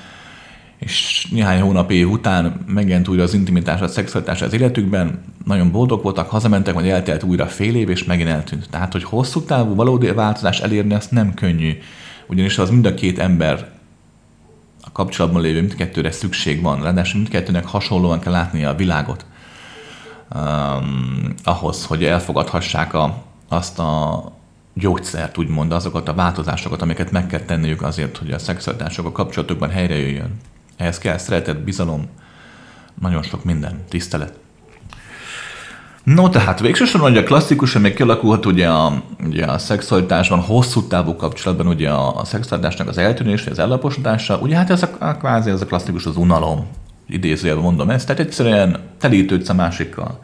[0.78, 6.04] és néhány hónap év után megjelent újra az intimitás, a szexualitás az életükben, nagyon boldog
[6.04, 8.70] voltak, hazamentek, majd eltelt újra fél év, és megint eltűnt.
[8.70, 11.78] Tehát, hogy hosszú távú valódi változás elérni, azt nem könnyű.
[12.28, 13.70] Ugyanis az mind a két ember
[14.82, 19.26] a kapcsolatban lévő mindkettőre szükség van, ráadásul mindkettőnek hasonlóan kell látnia a világot
[20.36, 24.24] um, ahhoz, hogy elfogadhassák a, azt a
[24.74, 29.70] gyógyszert, úgymond, azokat a változásokat, amiket meg kell tenniük azért, hogy a szexualitások a kapcsolatokban
[29.70, 30.40] helyre jöjjön.
[30.78, 32.06] Ehhez kell szeretet, bizalom,
[33.02, 34.34] nagyon sok minden, tisztelet.
[36.04, 41.16] No, tehát végsősorban ugye a klasszikusan még kialakulhat ugye a, ugye a szexualitásban, hosszú távú
[41.16, 45.50] kapcsolatban ugye a, a szexualitásnak az eltűnés, az ellaposodása, ugye hát ez a, a kvázi
[45.50, 46.68] ez a klasszikus az unalom,
[47.10, 50.20] idézőjelben mondom ezt, tehát egyszerűen telítődsz a másikkal.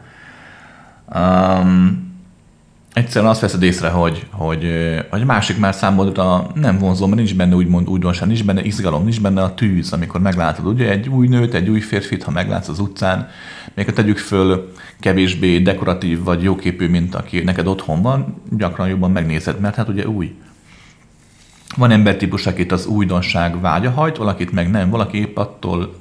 [1.14, 2.13] Um,
[2.94, 4.68] egyszerűen azt veszed észre, hogy, hogy,
[5.10, 9.20] hogy másik már számodra nem vonzó, mert nincs benne úgymond újdonság, nincs benne izgalom, nincs
[9.20, 10.66] benne a tűz, amikor meglátod.
[10.66, 13.28] Ugye egy új nőt, egy új férfit, ha meglátsz az utcán,
[13.74, 19.10] még ha tegyük föl kevésbé dekoratív vagy jóképű, mint aki neked otthon van, gyakran jobban
[19.10, 20.34] megnézed, mert hát ugye új.
[21.76, 25.94] Van embertípus, akit az újdonság vágya hajt, valakit meg nem, valaki épp attól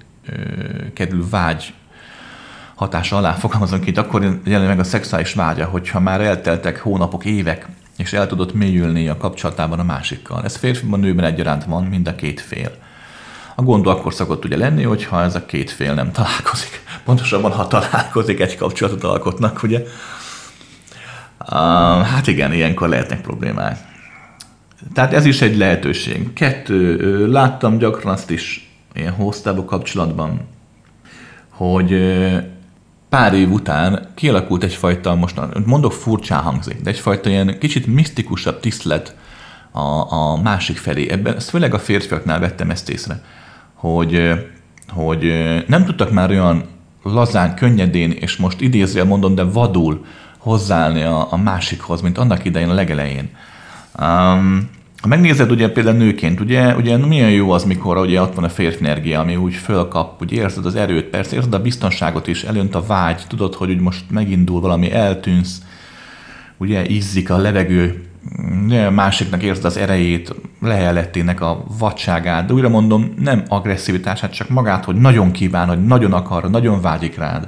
[0.94, 1.74] kerül vágy
[2.76, 7.68] hatása alá fogalmazom itt, akkor jelen meg a szexuális vágya, hogyha már elteltek hónapok, évek,
[7.98, 10.44] és el tudott mélyülni a kapcsolatában a másikkal.
[10.44, 12.72] Ez férfiban, nőben egyaránt van, mind a két fél.
[13.56, 16.84] A gond akkor szokott ugye lenni, hogyha ez a két fél nem találkozik.
[17.04, 19.84] Pontosabban, ha találkozik, egy kapcsolatot alkotnak, ugye?
[22.04, 23.78] Hát igen, ilyenkor lehetnek problémák.
[24.94, 26.34] Tehát ez is egy lehetőség.
[26.34, 30.48] Kettő, láttam gyakran azt is ilyen hosszú kapcsolatban,
[31.50, 31.92] hogy
[33.14, 39.16] pár év után kialakult egyfajta, most mondok furcsán hangzik, de egyfajta ilyen kicsit misztikusabb tisztlet
[39.72, 41.10] a, a másik felé.
[41.10, 43.24] Ebben, ezt főleg a férfiaknál vettem ezt észre,
[43.74, 44.32] hogy,
[44.90, 45.34] hogy
[45.68, 46.64] nem tudtak már olyan
[47.04, 50.06] lazán, könnyedén, és most idézően mondom, de vadul
[50.38, 53.30] hozzáállni a, a másikhoz, mint annak idején a legelején.
[54.00, 54.70] Um,
[55.04, 58.50] ha megnézed ugye például nőként, ugye, ugye milyen jó az, mikor ugye ott van a
[58.50, 62.76] férfi energia, ami úgy fölkap, úgy érzed az erőt, persze érzed a biztonságot is, elönt
[62.76, 65.62] a vágy, tudod, hogy úgy most megindul valami, eltűnsz,
[66.58, 68.04] ugye ízzik a levegő,
[68.66, 74.86] ugye, másiknak érzed az erejét, lehelettének a vadságát, de újra mondom, nem agresszivitását, csak magát,
[74.86, 77.48] hogy nagyon kíván, hogy nagyon akar, nagyon vágyik rád.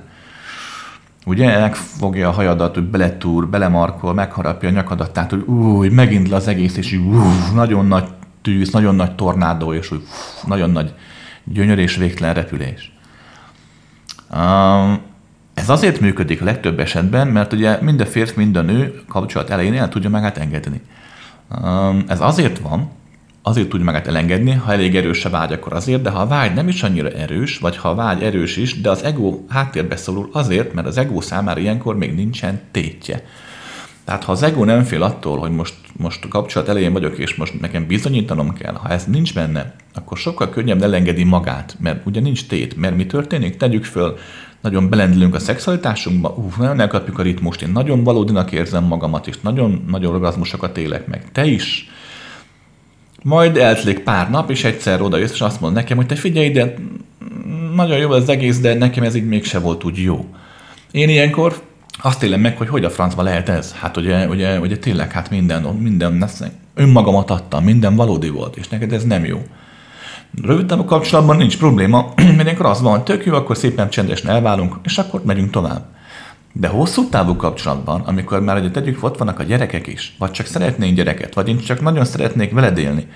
[1.26, 6.36] Ugye megfogja a hajadat, hogy beletúr, belemarkol, megharapja a nyakadat, tehát hogy új, megint le
[6.36, 7.18] az egész, és új,
[7.54, 8.08] nagyon nagy
[8.42, 10.04] tűz, nagyon nagy tornádó, és úgy,
[10.48, 10.94] nagyon nagy
[11.44, 12.92] gyönyör és végtelen repülés.
[14.34, 15.00] Um,
[15.54, 19.50] ez azért működik a legtöbb esetben, mert ugye mind a férfi, mind a nő kapcsolat
[19.50, 20.82] elején el tudja magát engedni.
[21.62, 22.90] Um, ez azért van,
[23.48, 26.54] azért tudja magát elengedni, ha elég erős a vágy, akkor azért, de ha a vágy
[26.54, 30.30] nem is annyira erős, vagy ha a vágy erős is, de az ego háttérbe szorul
[30.32, 33.24] azért, mert az ego számára ilyenkor még nincsen tétje.
[34.06, 37.36] Tehát ha az ego nem fél attól, hogy most, most a kapcsolat elején vagyok, és
[37.36, 42.20] most nekem bizonyítanom kell, ha ez nincs benne, akkor sokkal könnyebb elengedi magát, mert ugye
[42.20, 42.76] nincs tét.
[42.76, 43.58] Mert mi történik?
[43.58, 44.18] Tegyük föl,
[44.62, 49.36] nagyon belendülünk a szexualitásunkba, ú, nagyon elkapjuk a ritmust, én nagyon valódinak érzem magamat, és
[49.42, 51.32] nagyon-nagyon orgazmusokat élek meg.
[51.32, 51.90] Te is
[53.26, 56.50] majd eltelik pár nap, és egyszer oda jössz, és azt mond nekem, hogy te figyelj,
[56.50, 56.74] de
[57.76, 60.26] nagyon jó az egész, de nekem ez így mégse volt úgy jó.
[60.92, 61.62] Én ilyenkor
[62.02, 63.74] azt élem meg, hogy hogy a francba lehet ez?
[63.74, 66.30] Hát ugye, ugye, ugye tényleg, hát minden, minden,
[66.74, 69.42] önmagamat adtam, minden valódi volt, és neked ez nem jó.
[70.42, 74.76] Rövid a kapcsolatban nincs probléma, mert ilyenkor az van, tök jó, akkor szépen csendesen elválunk,
[74.84, 75.95] és akkor megyünk tovább.
[76.58, 80.46] De hosszú távú kapcsolatban, amikor már ugye tegyük, ott vannak a gyerekek is, vagy csak
[80.46, 83.08] szeretnénk gyereket, vagy én csak nagyon szeretnék veled élni,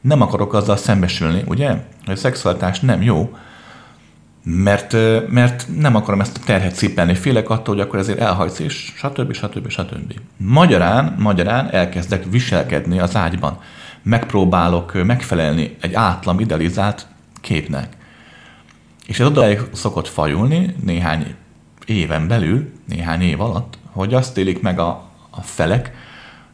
[0.00, 3.36] nem akarok azzal szembesülni, ugye, a szexualitás nem jó,
[4.44, 4.96] mert,
[5.28, 9.32] mert nem akarom ezt a terhet cipelni, félek attól, hogy akkor ezért elhajsz, és stb.
[9.32, 9.68] stb.
[9.68, 10.14] stb.
[10.36, 13.58] Magyarán, magyarán elkezdek viselkedni az ágyban.
[14.02, 17.06] Megpróbálok megfelelni egy átlam idealizált
[17.40, 17.96] képnek.
[19.06, 21.34] És ez odáig szokott fajulni néhány
[21.86, 25.92] éven belül, néhány év alatt, hogy azt élik meg a, a felek,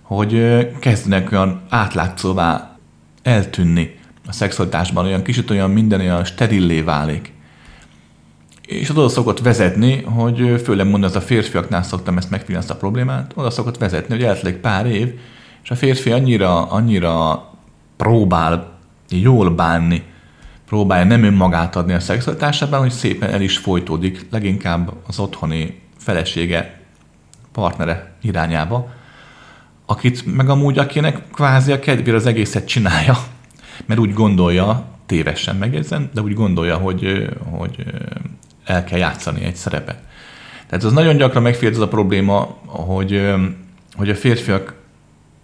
[0.03, 0.41] hogy
[0.79, 2.77] kezdenek olyan átlátszóvá
[3.23, 7.33] eltűnni a szexualitásban, olyan kicsit olyan minden olyan sterillé válik.
[8.67, 12.79] És oda szokott vezetni, hogy főleg mondom, ez a férfiaknál szoktam ezt megfigyelni ezt a
[12.79, 15.15] problémát, oda szokott vezetni, hogy eltelik pár év,
[15.63, 17.45] és a férfi annyira, annyira
[17.97, 20.03] próbál jól bánni
[20.67, 26.81] próbálja nem önmagát adni a szexualitásában, hogy szépen el is folytódik leginkább az otthoni felesége,
[27.53, 28.89] partnere irányába,
[29.87, 33.17] akit meg amúgy akinek kvázi a kedvére az egészet csinálja,
[33.87, 37.85] mert úgy gondolja, tévesen megjegyzem, de úgy gondolja, hogy, hogy
[38.65, 39.99] el kell játszani egy szerepet.
[40.67, 43.35] Tehát az nagyon gyakran megfér a probléma, hogy,
[43.95, 44.75] hogy a férfiak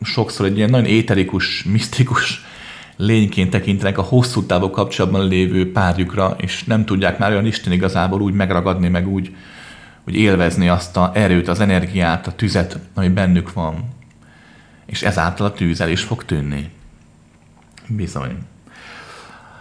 [0.03, 2.45] sokszor egy ilyen nagyon éterikus, misztikus
[2.97, 8.21] lényként tekintenek a hosszú távú kapcsolatban lévő párjukra, és nem tudják már olyan Isten igazából
[8.21, 9.35] úgy megragadni, meg úgy,
[10.07, 13.85] úgy élvezni azt a erőt, az energiát, a tüzet, ami bennük van.
[14.87, 16.71] És ezáltal a tűz el is fog tűnni.
[17.87, 18.37] Bizony.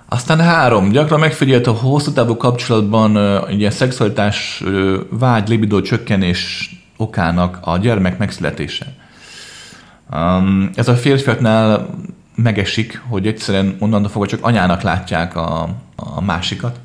[0.05, 4.63] Aztán három, gyakran megfigyelt a hosszú távú kapcsolatban ugye szexualitás
[5.09, 8.85] vágy, libidó csökkenés okának a gyermek megszületése.
[10.75, 11.89] Ez a férfiaknál
[12.43, 16.79] megesik, hogy egyszerűen onnantól fogva csak anyának látják a, a másikat,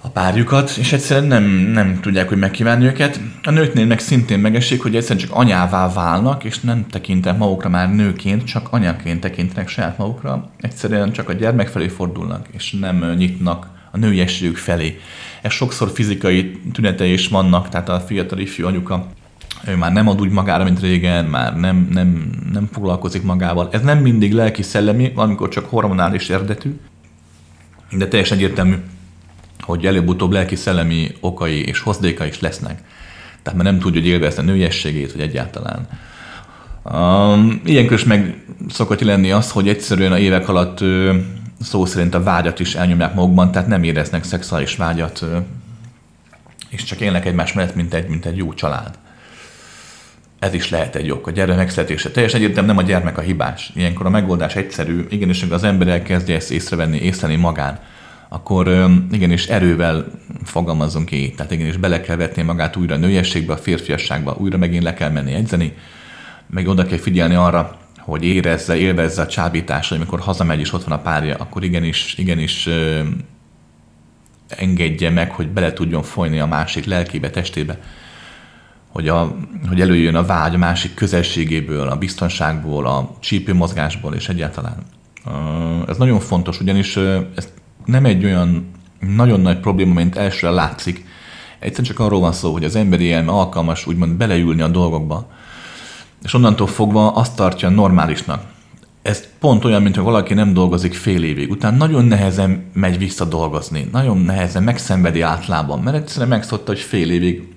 [0.00, 3.20] a párjukat, és egyszerűen nem, nem tudják, hogy megkívánni őket.
[3.42, 7.94] A nőknél meg szintén megesik, hogy egyszerűen csak anyává válnak, és nem tekintenek magukra már
[7.94, 10.50] nőként, csak anyaként tekintenek saját magukra.
[10.60, 15.00] Egyszerűen csak a gyermek felé fordulnak, és nem nyitnak a nőiességük felé.
[15.42, 19.06] Ez sokszor fizikai tünetei is vannak, tehát a fiatal ifjú anyuka
[19.64, 23.68] ő már nem ad úgy magára, mint régen, már nem, nem, nem foglalkozik magával.
[23.72, 26.80] Ez nem mindig lelki-szellemi, amikor csak hormonális eredetű,
[27.90, 28.74] de teljesen egyértelmű,
[29.60, 32.80] hogy előbb-utóbb lelki-szellemi okai és hozdéka is lesznek.
[33.42, 35.88] Tehát már nem tudja, hogy élvezni a nőiességét, vagy egyáltalán.
[36.84, 40.84] Um, ilyenkor is meg szokott lenni az, hogy egyszerűen a évek alatt
[41.60, 45.24] szó szerint a vágyat is elnyomják magukban, tehát nem éreznek szexuális vágyat,
[46.68, 48.98] és csak élnek egymás mellett, mint egy, mint egy jó család
[50.38, 52.10] ez is lehet egy ok, a gyermek megszületése.
[52.10, 53.72] Teljesen egyértelműen nem a gyermek a hibás.
[53.74, 57.80] Ilyenkor a megoldás egyszerű, igenis, az ember elkezdje ezt észrevenni, észleni magán,
[58.28, 60.06] akkor igenis erővel
[60.44, 61.34] fogalmazunk így.
[61.34, 65.10] Tehát igenis bele kell vetni magát újra a nőiességbe, a férfiasságba, újra megint le kell
[65.10, 65.72] menni edzeni,
[66.46, 70.84] meg oda kell figyelni arra, hogy érezze, élvezze a csábítást, hogy amikor hazamegy és ott
[70.84, 72.68] van a párja, akkor igenis, igenis
[74.48, 77.78] engedje meg, hogy bele tudjon folyni a másik lelkébe, testébe,
[78.96, 79.36] hogy, a,
[79.68, 84.76] hogy előjön a vágy a másik közelségéből, a biztonságból, a csípőmozgásból és egyáltalán.
[85.88, 86.96] Ez nagyon fontos, ugyanis
[87.34, 87.48] ez
[87.84, 91.04] nem egy olyan nagyon nagy probléma, mint elsőre látszik.
[91.58, 95.30] Egyszerűen csak arról van szó, hogy az emberi elme alkalmas úgymond beleülni a dolgokba,
[96.22, 98.42] és onnantól fogva azt tartja normálisnak.
[99.02, 103.24] Ez pont olyan, mint hogy valaki nem dolgozik fél évig, utána nagyon nehezen megy vissza
[103.24, 107.55] dolgozni, nagyon nehezen megszenvedi átlában, mert egyszerűen megszokta, hogy fél évig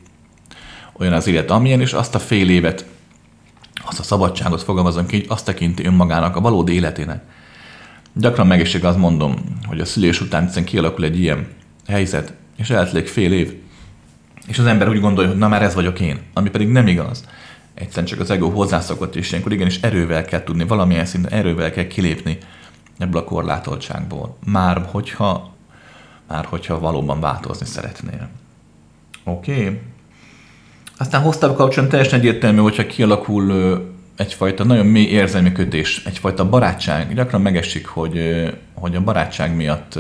[1.00, 2.86] olyan az élet, amilyen, és azt a fél évet,
[3.86, 7.24] azt a szabadságot fogalmazom ki, azt tekinti önmagának a valódi életének.
[8.14, 9.36] Gyakran meg is azt mondom,
[9.66, 11.48] hogy a szülés után egyszerűen kialakul egy ilyen
[11.88, 13.54] helyzet, és eltelik fél év,
[14.48, 17.26] és az ember úgy gondolja, hogy na már ez vagyok én, ami pedig nem igaz.
[17.74, 21.88] Egyszerűen csak az ego hozzászokott, és ilyenkor igenis erővel kell tudni, valamilyen szinten erővel kell
[21.88, 22.38] kilépni
[22.98, 24.38] ebből a korlátoltságból.
[24.46, 25.54] Már hogyha,
[26.28, 28.30] már hogyha valóban változni szeretnél.
[29.24, 29.52] Oké?
[29.52, 29.80] Okay.
[31.00, 33.54] Aztán hoztál kapcsolatban teljesen egyértelmű, hogyha kialakul
[34.16, 37.14] egyfajta nagyon mély érzelmi kötés, egyfajta barátság.
[37.14, 40.00] Gyakran megesik, hogy, hogy a barátság miatt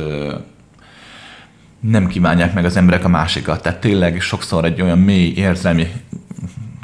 [1.79, 3.61] nem kívánják meg az emberek a másikat.
[3.61, 5.87] Tehát tényleg sokszor egy olyan mély érzelmi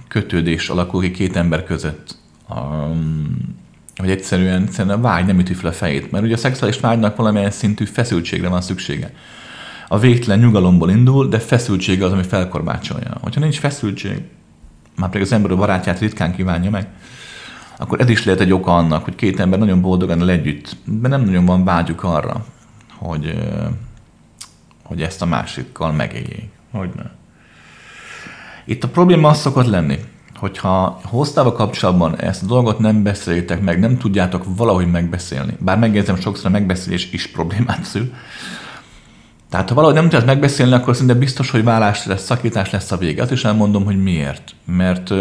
[0.07, 2.17] kötődés alakul ki két ember között,
[3.95, 6.11] hogy egyszerűen, egyszerűen a vágy nem üti fel a fejét.
[6.11, 9.11] Mert ugye a szexuális vágynak valamilyen szintű feszültségre van szüksége.
[9.87, 13.17] A végtelen nyugalomból indul, de feszültség az, ami felkorbácsolja.
[13.21, 14.21] Hogyha nincs feszültség,
[14.95, 16.87] már pedig az ember a barátját ritkán kívánja meg,
[17.77, 21.07] akkor ez is lehet egy oka annak, hogy két ember nagyon boldogan el együtt, de
[21.07, 22.45] nem nagyon van vágyuk arra,
[22.97, 23.35] hogy,
[24.83, 26.49] hogy ezt a másikkal megéljék.
[26.71, 27.03] Hogy ne.
[28.65, 29.99] Itt a probléma az szokott lenni,
[30.35, 36.15] hogyha hoztával kapcsolatban ezt a dolgot nem beszélitek meg, nem tudjátok valahogy megbeszélni, bár megjegyzem,
[36.15, 38.13] sokszor a megbeszélés is problémát szül,
[39.49, 42.97] tehát ha valahogy nem tudod megbeszélni, akkor szinte biztos, hogy vállás lesz, szakítás lesz a
[42.97, 43.21] vége.
[43.21, 44.55] Azt is elmondom, hogy miért.
[44.65, 45.13] Mert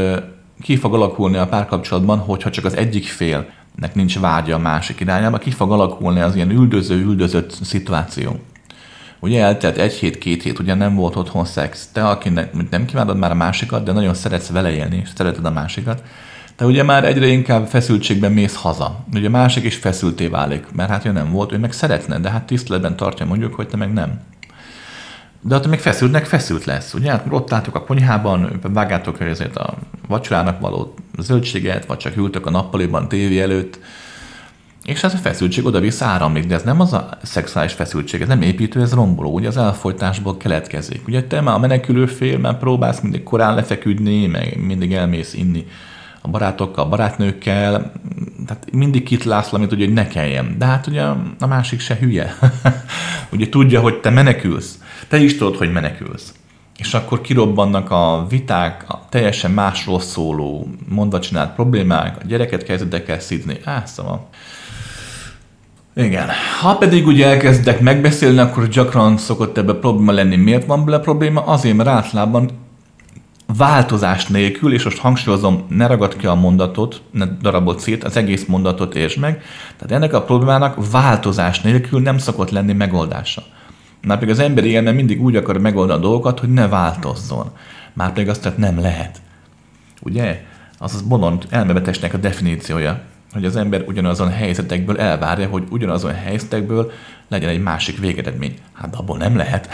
[0.63, 5.39] ki fog alakulni a párkapcsolatban, hogyha csak az egyik félnek nincs vágya a másik irányába,
[5.39, 8.41] ki fog alakulni az ilyen üldöző-üldözött szituáció.
[9.21, 11.89] Ugye eltelt egy hét, két hét, ugye nem volt otthon szex.
[11.93, 15.51] Te, akinek nem kívánod már a másikat, de nagyon szeretsz vele élni, és szereted a
[15.51, 16.03] másikat,
[16.57, 19.05] te ugye már egyre inkább feszültségben mész haza.
[19.15, 22.47] Ugye másik is feszülté válik, mert hát ő nem volt, ő meg szeretne, de hát
[22.47, 24.21] tiszteletben tartja mondjuk, hogy te meg nem.
[25.41, 27.11] De ott még feszültnek feszült lesz, ugye?
[27.11, 29.75] Hát ott látok a konyhában, vágátok ezért a
[30.09, 33.79] vacsorának való zöldséget, vagy csak ültök a nappaliban tévé előtt,
[34.85, 38.43] és ez a feszültség oda-vissza áramlik, de ez nem az a szexuális feszültség, ez nem
[38.43, 41.07] építő, ez romboló, ugye az elfolytásból keletkezik.
[41.09, 45.67] Ugye te már a menekülő fél, már próbálsz mindig korán lefeküdni, meg mindig elmész inni
[46.27, 47.93] a barátokkal, a barátnőkkel,
[48.47, 50.55] tehát mindig kit látsz valamit, hogy ne kelljen.
[50.59, 51.03] De hát ugye
[51.39, 52.35] a másik se hülye.
[53.33, 54.79] ugye tudja, hogy te menekülsz.
[55.09, 56.35] Te is tudod, hogy menekülsz.
[56.77, 63.09] És akkor kirobbannak a viták, a teljesen másról szóló, mondva csinált problémák, a gyereket kezdek
[63.09, 63.59] el szidni.
[63.65, 64.29] Á, szóval.
[65.95, 66.29] Igen.
[66.61, 70.37] Ha pedig ugye elkezdek megbeszélni, akkor gyakran szokott ebbe probléma lenni.
[70.37, 71.41] Miért van bele probléma?
[71.41, 72.51] Azért, mert általában
[73.47, 78.45] változás nélkül, és most hangsúlyozom, ne ragad ki a mondatot, ne darabot szét, az egész
[78.45, 79.43] mondatot értsd meg.
[79.77, 83.43] Tehát ennek a problémának változás nélkül nem szokott lenni megoldása.
[84.03, 87.51] Már pedig az emberi élme mindig úgy akar megoldani a dolgokat, hogy ne változzon.
[87.93, 89.21] Már pedig azt tehát nem lehet.
[90.03, 90.45] Ugye?
[90.79, 93.01] Az az bolond elmebetesnek a definíciója,
[93.35, 96.93] hogy az ember ugyanazon helyzetekből elvárja, hogy ugyanazon helyzetekből
[97.29, 98.55] legyen egy másik végeredmény.
[98.73, 99.69] Hát abból nem lehet.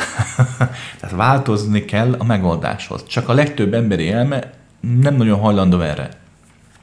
[1.00, 3.04] Tehát változni kell a megoldáshoz.
[3.06, 4.52] Csak a legtöbb emberi elme
[5.00, 6.08] nem nagyon hajlandó erre.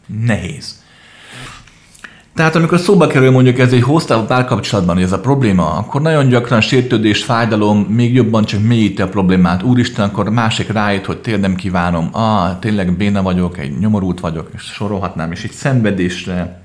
[0.06, 0.86] Nehéz.
[2.38, 6.28] Tehát amikor szóba kerül mondjuk ez egy hosszú párkapcsolatban, hogy ez a probléma, akkor nagyon
[6.28, 9.64] gyakran sértődés, fájdalom még jobban csak mélyíti a problémát.
[9.64, 14.50] Úristen, akkor másik rájött, hogy tényleg nem kívánom, ah, tényleg béna vagyok, egy nyomorult vagyok,
[14.56, 16.60] és sorolhatnám, és egy szenvedésre,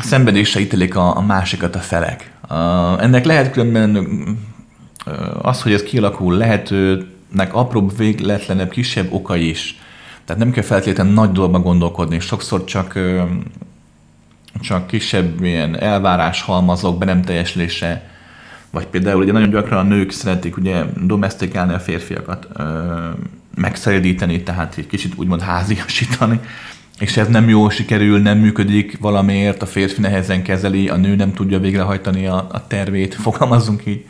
[0.00, 2.30] szenvedésre ítélik a, a másikat a felek.
[2.50, 4.06] Uh, ennek lehet különben
[5.42, 9.78] az, hogy ez kialakul, lehetőnek apróbb, végletlenebb, kisebb oka is.
[10.24, 12.98] Tehát nem kell feltétlenül nagy dologba gondolkodni, sokszor csak,
[14.60, 18.10] csak kisebb ilyen elvárás halmazok, be nem teljesülése,
[18.70, 22.48] vagy például ugye nagyon gyakran a nők szeretik ugye domestikálni a férfiakat,
[23.54, 26.40] megszeredíteni, tehát egy kicsit úgymond háziasítani,
[27.02, 31.32] és ez nem jól sikerül, nem működik valamiért, a férfi nehezen kezeli, a nő nem
[31.32, 34.04] tudja végrehajtani a, a tervét, fogalmazunk így.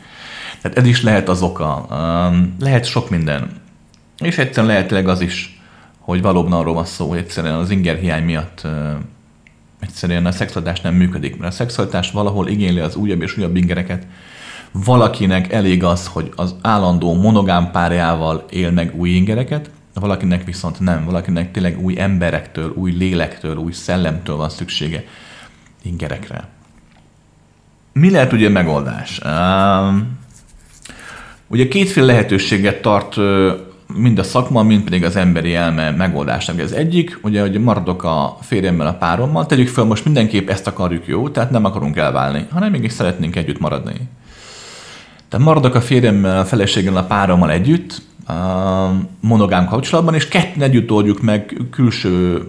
[0.61, 1.87] Tehát ez is lehet az oka.
[2.59, 3.49] Lehet sok minden.
[4.17, 5.61] És egyszerűen lehetőleg az is,
[5.99, 8.67] hogy valóban arról van szó, hogy egyszerűen az ingerhiány miatt
[9.79, 14.07] egyszerűen a szexualitás nem működik, mert a szexualitás valahol igényli az újabb és újabb ingereket.
[14.71, 19.69] Valakinek elég az, hogy az állandó monogám párjával él meg új ingereket,
[19.99, 25.03] valakinek viszont nem, valakinek tényleg új emberektől, új lélektől, új szellemtől van szüksége
[25.81, 26.47] ingerekre.
[27.93, 29.21] Mi lehet ugye megoldás?
[29.25, 30.19] Um,
[31.47, 33.15] ugye kétféle lehetőséget tart
[33.95, 36.59] mind a szakma, mind pedig az emberi elme megoldásnak.
[36.59, 41.07] Ez egyik, ugye, hogy maradok a férjemmel, a párommal, tegyük fel, most mindenképp ezt akarjuk
[41.07, 43.93] jó, tehát nem akarunk elválni, hanem mégis szeretnénk együtt maradni.
[45.29, 48.01] Tehát maradok a férjemmel, a feleségemmel, a párommal együtt,
[49.19, 52.47] monogám kapcsolatban, és ketten együtt oldjuk meg külső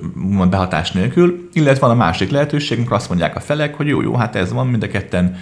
[0.50, 4.14] behatás nélkül, illetve van a másik lehetőség, amikor azt mondják a felek, hogy jó, jó,
[4.14, 5.36] hát ez van, mind a ketten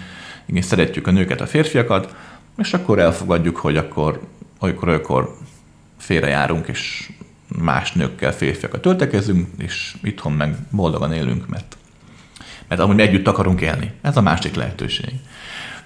[0.47, 2.14] igen, szeretjük a nőket, a férfiakat,
[2.59, 4.20] és akkor elfogadjuk, hogy akkor
[4.59, 5.37] olykor, olykor
[5.99, 7.11] félrejárunk, és
[7.59, 11.76] más nőkkel, férfiakat töltekezünk, és itthon meg boldogan élünk, mert,
[12.68, 13.93] mert amúgy együtt akarunk élni.
[14.01, 15.12] Ez a másik lehetőség.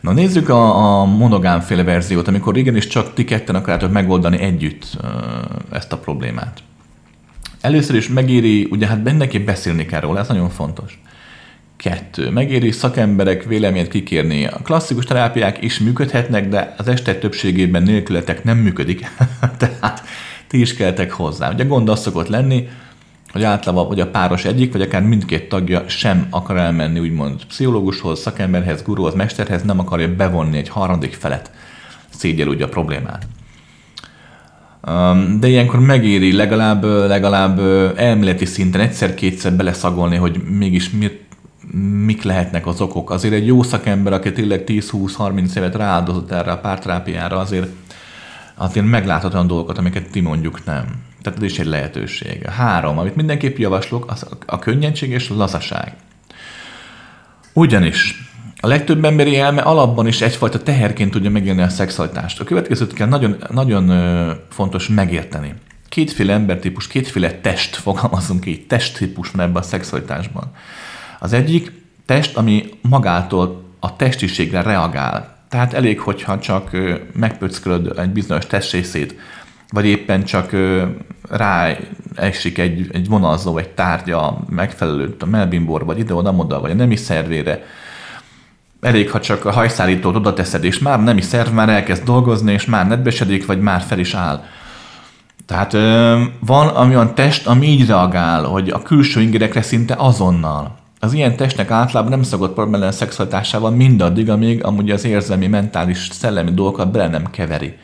[0.06, 4.96] Na nézzük a, a monogámféle verziót, amikor igenis csak ti ketten akarjátok megoldani együtt
[5.72, 6.62] ezt a problémát.
[7.60, 11.00] Először is megéri, ugye hát mindenképp beszélni kell róla, ez nagyon fontos.
[11.76, 12.30] Kettő.
[12.30, 14.46] Megéri szakemberek véleményét kikérni.
[14.46, 19.10] A klasszikus terápiák is működhetnek, de az este többségében nélkületek nem működik.
[19.58, 20.02] Tehát
[20.46, 21.52] ti is keltek hozzá.
[21.52, 22.68] Ugye gond az szokott lenni,
[23.36, 28.20] hogy általában vagy a páros egyik, vagy akár mindkét tagja sem akar elmenni úgymond pszichológushoz,
[28.20, 31.50] szakemberhez, guruhoz, mesterhez, nem akarja bevonni egy harmadik felet.
[32.08, 33.26] Szégyel ugye a problémát.
[35.38, 37.58] De ilyenkor megéri legalább, legalább
[37.96, 41.24] elméleti szinten egyszer-kétszer beleszagolni, hogy mégis mit
[42.04, 43.10] mik lehetnek az okok.
[43.10, 47.68] Azért egy jó szakember, aki tényleg 10-20-30 évet rááldozott erre a pártrápiára, azért,
[48.54, 50.84] azért megláthat olyan dolgokat, amiket ti mondjuk nem.
[51.26, 52.46] Tehát ez is egy lehetőség.
[52.46, 55.94] Három, amit mindenképp javaslok, az a könnyedség és a lazaság.
[57.52, 62.40] Ugyanis a legtöbb emberi elme alapban is egyfajta teherként tudja megélni a szexualitást.
[62.40, 63.92] A következőt kell nagyon, nagyon
[64.50, 65.54] fontos megérteni.
[65.88, 70.50] Kétféle embertípus, kétféle test, fogalmazunk így, testtípus van ebben a szexualitásban.
[71.18, 71.72] Az egyik
[72.04, 75.36] test, ami magától a testiségre reagál.
[75.48, 76.70] Tehát elég, hogyha csak
[77.12, 79.14] megpöckölöd egy bizonyos testrészét,
[79.68, 80.50] vagy éppen csak
[81.30, 81.76] rá
[82.14, 87.62] esik egy, egy vonalzó, egy tárgya megfelelő a melbimbor, vagy ide-oda-oda, vagy a nemi szervére.
[88.80, 92.64] Elég, ha csak a hajszállítót oda teszed, és már nemi szerv már elkezd dolgozni, és
[92.64, 94.44] már nedvesedik, vagy már fel is áll.
[95.46, 95.72] Tehát
[96.40, 100.76] van ami olyan test, ami így reagál, hogy a külső ingerekre szinte azonnal.
[101.00, 106.08] Az ilyen testnek általában nem szokott probléma a szexualitásával mindaddig, amíg amúgy az érzelmi, mentális,
[106.12, 107.74] szellemi dolgokat bele nem keveri.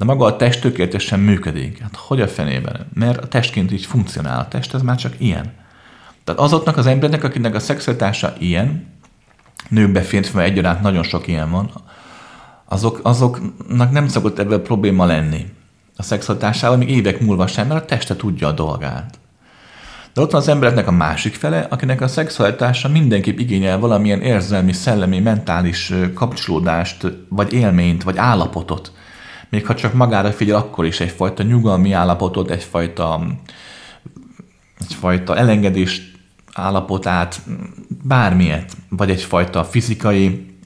[0.00, 1.78] De maga a test tökéletesen működik.
[1.78, 2.86] Hát hogy a fenében?
[2.94, 4.40] Mert a testként így funkcionál.
[4.40, 5.52] A test ez már csak ilyen.
[6.24, 8.86] Tehát azoknak az embernek, akinek a szexualitása ilyen,
[9.68, 11.70] nőkbe, férfibe egyaránt nagyon sok ilyen van,
[12.64, 15.46] azok, azoknak nem szokott ebből probléma lenni
[15.96, 19.18] a szexualitásával, még évek múlva sem, mert a teste tudja a dolgát.
[20.14, 24.72] De ott van az embereknek a másik fele, akinek a szexualitása mindenképp igényel valamilyen érzelmi,
[24.72, 28.92] szellemi, mentális kapcsolódást, vagy élményt, vagy állapotot.
[29.50, 33.20] Még ha csak magára figyel, akkor is egyfajta nyugalmi állapotot, egyfajta,
[34.80, 36.12] egyfajta elengedés
[36.54, 37.40] állapotát,
[38.02, 40.56] bármilyet, vagy egyfajta fizikai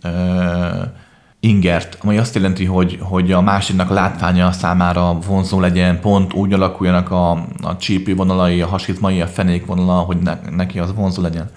[1.40, 7.10] ingert, ami azt jelenti, hogy, hogy a másiknak látványa számára vonzó legyen, pont úgy alakuljanak
[7.10, 7.30] a,
[7.62, 11.50] a csípővonalai, a hasizmai, a fenékvonala, hogy ne, neki az vonzó legyen.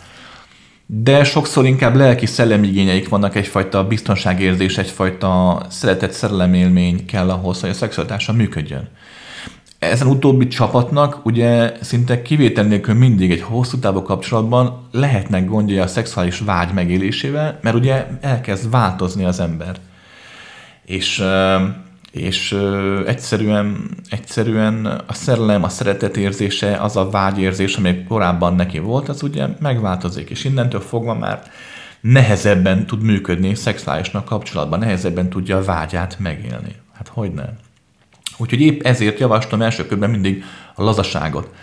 [0.90, 7.74] De sokszor inkább lelki szellemigényeik vannak, egyfajta biztonságérzés, egyfajta szeretett szerelemélmény kell ahhoz, hogy a
[7.74, 8.90] szexualitása működjön.
[9.80, 15.88] Ezen utóbbi csapatnak ugye szinte kivétel nélkül mindig egy hosszú távú kapcsolatban lehetnek gondjai a
[15.88, 19.76] szexuális vágy megélésével, mert ugye elkezd változni az ember.
[20.86, 21.24] És,
[22.12, 22.58] és
[23.06, 29.24] egyszerűen, egyszerűen a szerelem, a szeretet érzése, az a vágyérzés, ami korábban neki volt, az
[29.24, 31.44] ugye megváltozik, és innentől fogva már
[32.02, 36.76] nehezebben tud működni szexuálisnak kapcsolatban, nehezebben tudja a vágyát megélni.
[36.94, 37.50] Hát hogy nem?
[38.38, 40.44] Úgyhogy épp ezért javaslom első körben mindig
[40.76, 41.54] a lazaságot.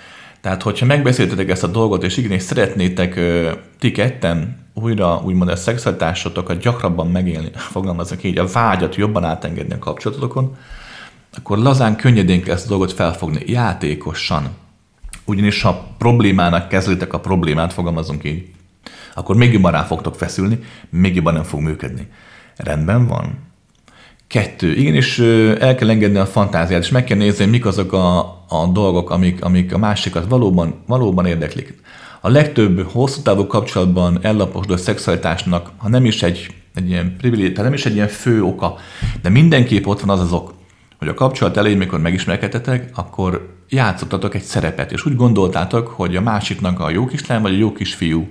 [0.44, 5.56] Tehát, hogyha megbeszéltetek ezt a dolgot, és igenis szeretnétek ö, ti ketten újra úgymond a
[5.56, 10.56] szexualitásotokat gyakrabban megélni, fogalmazok így, a vágyat jobban átengedni a kapcsolatokon,
[11.36, 14.48] akkor lazán, könnyedén kell ezt a dolgot felfogni, játékosan.
[15.24, 18.50] Ugyanis ha problémának kezdőtek a problémát, fogalmazunk így,
[19.14, 20.58] akkor még jobban rá fogtok feszülni,
[20.90, 22.08] még jobban nem fog működni.
[22.56, 23.38] Rendben van?
[24.34, 24.72] Kettő.
[24.72, 25.18] Igenis
[25.58, 28.18] el kell engedni a fantáziát, és meg kell nézni, mik azok a,
[28.48, 31.74] a dolgok, amik, amik a másikat valóban, valóban érdeklik.
[32.20, 37.72] A legtöbb hosszú távú kapcsolatban ellaposdó szexualitásnak, ha nem is egy, egy ilyen privilégium, nem
[37.72, 38.76] is egy ilyen fő oka,
[39.22, 40.54] de mindenképp ott van az az ok,
[40.98, 46.20] hogy a kapcsolat elején, mikor megismerkedtetek, akkor játszottatok egy szerepet, és úgy gondoltátok, hogy a
[46.20, 48.28] másiknak a jó kislány vagy a jó kisfiú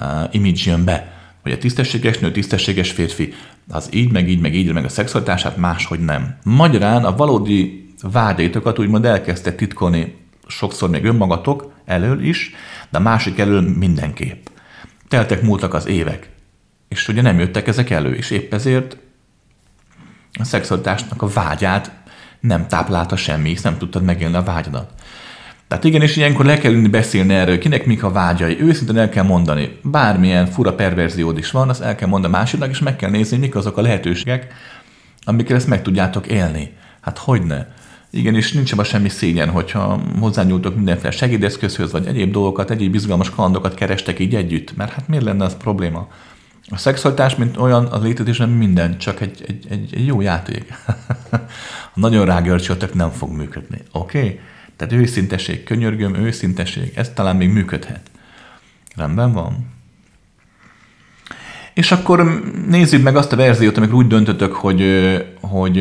[0.00, 1.12] uh, image jön be,
[1.44, 3.32] hogy a tisztességes nő, tisztességes férfi,
[3.68, 6.36] az így, meg így, meg így, meg a szexualitását máshogy nem.
[6.44, 10.16] Magyarán a valódi vágyaitokat úgymond elkezdtek titkolni
[10.46, 12.54] sokszor még önmagatok elől is,
[12.90, 14.46] de a másik elől mindenképp.
[15.08, 16.30] Teltek múltak az évek,
[16.88, 18.96] és ugye nem jöttek ezek elő, és épp ezért
[20.32, 21.92] a szexualitásnak a vágyát
[22.40, 24.92] nem táplálta semmi, és nem tudtad megélni a vágyadat.
[25.74, 29.24] Tehát igenis ilyenkor le kell ülni beszélni erről, kinek mik a vágyai, őszintén el kell
[29.24, 29.78] mondani.
[29.82, 33.54] Bármilyen fura perverziód is van, azt el kell mondani másiknak, és meg kell nézni, mik
[33.54, 34.46] azok a lehetőségek,
[35.24, 36.72] amikkel ezt meg tudjátok élni.
[37.00, 37.74] Hát hogyne?
[38.10, 43.74] Igenis, nincs abban semmi szégyen, hogyha hozzányúltok mindenféle segédeszközhöz, vagy egyéb dolgokat, egyéb izgalmas kalandokat
[43.74, 46.08] kerestek így együtt, mert hát miért lenne az probléma?
[46.68, 50.74] A szexualitás, mint olyan, a létezésben minden, csak egy, egy, egy, egy jó játék.
[51.94, 53.78] nagyon rágörcsöltök, nem fog működni.
[53.92, 54.18] Oké?
[54.18, 54.40] Okay?
[54.76, 58.10] Tehát őszintesség, könyörgöm, őszintesség, ez talán még működhet.
[58.96, 59.72] Rendben van.
[61.74, 64.84] És akkor nézzük meg azt a verziót, amikor úgy döntötök, hogy,
[65.40, 65.74] hogy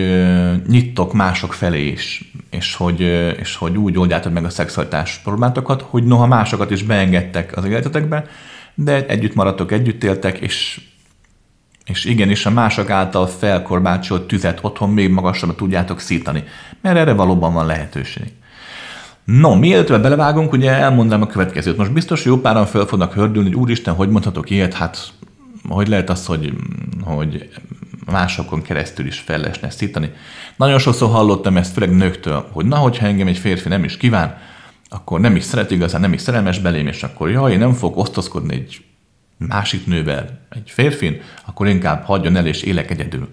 [0.68, 3.00] nyittok mások felé is, és hogy,
[3.40, 8.26] és hogy úgy oldjátok meg a szexualitás problémátokat, hogy noha másokat is beengedtek az életetekbe,
[8.74, 10.82] de együtt maradtok, együtt éltek, és,
[11.86, 16.44] és igenis a mások által felkorbácsolt tüzet otthon még magasabbra tudjátok szítani,
[16.82, 18.32] mert erre valóban van lehetőség.
[19.26, 21.78] No, mielőtt belevágunk, ugye elmondanám a következőt.
[21.78, 25.14] Most biztos, jó páran fel fognak hördülni, hogy úristen, hogy mondhatok ilyet, hát
[25.68, 26.54] hogy lehet az, hogy,
[27.04, 27.50] hogy
[28.06, 30.12] másokon keresztül is fel lehetne szítani.
[30.56, 34.38] Nagyon sokszor hallottam ezt, főleg nőktől, hogy na, hogyha engem egy férfi nem is kíván,
[34.90, 37.98] akkor nem is szeret igazán, nem is szerelmes belém, és akkor jaj, én nem fogok
[37.98, 38.84] osztozkodni egy
[39.38, 43.28] másik nővel, egy férfin, akkor inkább hagyjon el és élek egyedül.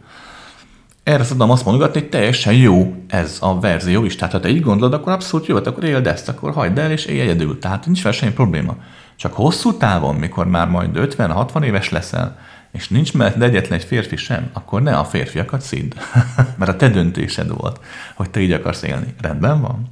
[1.10, 4.16] Erre tudom azt mondogatni, hogy teljesen jó ez a verzió is.
[4.16, 6.90] Tehát ha te így gondolod, akkor abszolút jó, hát akkor éld ezt, akkor hagyd el
[6.90, 7.58] és élj egyedül.
[7.58, 8.76] Tehát nincs vele semmi probléma.
[9.16, 12.38] Csak hosszú távon, mikor már majd 50-60 éves leszel,
[12.72, 15.92] és nincs mellett egyetlen egy férfi sem, akkor ne a férfiakat szidd.
[16.58, 17.80] Mert a te döntésed volt,
[18.14, 19.14] hogy te így akarsz élni.
[19.20, 19.88] Rendben van?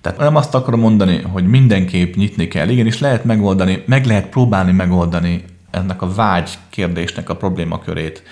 [0.00, 2.68] Tehát nem azt akarom mondani, hogy mindenképp nyitni kell.
[2.68, 8.22] és lehet megoldani, meg lehet próbálni megoldani ennek a vágy kérdésnek a problémakörét.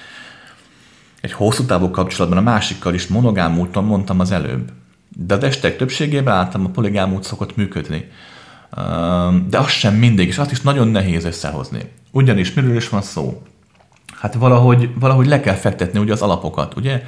[1.21, 4.73] Egy hosszú távú kapcsolatban a másikkal is monogám úton mondtam az előbb.
[5.17, 8.11] De a estek többségében általában a poligám út szokott működni.
[9.49, 11.81] De az sem mindig, és azt is nagyon nehéz összehozni.
[12.11, 13.43] Ugyanis miről is van szó?
[14.21, 17.03] Hát valahogy, valahogy le kell fektetni ugye az alapokat, ugye?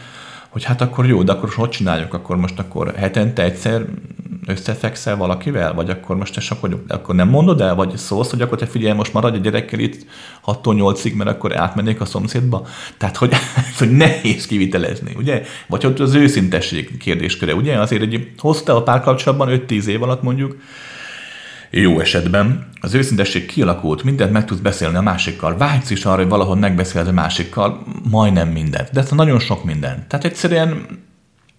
[0.49, 2.15] Hogy hát akkor jó, de akkor hogy csináljuk?
[2.15, 3.85] Akkor most akkor hetente egyszer
[4.47, 5.75] összefekszel valakivel?
[5.75, 7.75] Vagy akkor most te akkor, akkor nem mondod el?
[7.75, 10.07] Vagy szólsz, hogy akkor te figyelj, most maradj a gyerekkel itt
[10.47, 12.67] 6-8-ig, mert akkor átmennék a szomszédba?
[12.97, 13.35] Tehát, hogy,
[13.79, 15.43] hogy nehéz kivitelezni, ugye?
[15.67, 17.79] Vagy hogy az őszintesség kérdésköre, ugye?
[17.79, 20.57] Azért egy hosszú a párkapcsolatban 5-10 év alatt mondjuk,
[21.75, 26.29] jó esetben az őszintesség kialakult, mindent meg tudsz beszélni a másikkal, vágysz is arra, hogy
[26.29, 30.05] valahol megbeszéled a másikkal, majdnem mindent, de ez nagyon sok minden.
[30.09, 30.87] Tehát egyszerűen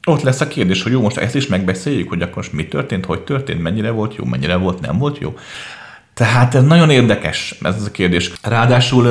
[0.07, 3.05] ott lesz a kérdés, hogy jó, most ezt is megbeszéljük, hogy akkor most mi történt,
[3.05, 5.37] hogy történt, mennyire volt jó, mennyire volt, nem volt jó.
[6.13, 8.31] Tehát ez nagyon érdekes, ez a kérdés.
[8.41, 9.07] Ráadásul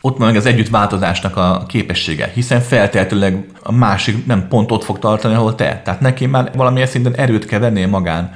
[0.00, 4.98] ott van meg az együttváltozásnak a képessége, hiszen feltétlenül a másik nem pont ott fog
[4.98, 5.80] tartani, ahol te.
[5.84, 8.34] Tehát neki már valamilyen szinten erőt kell venni magán,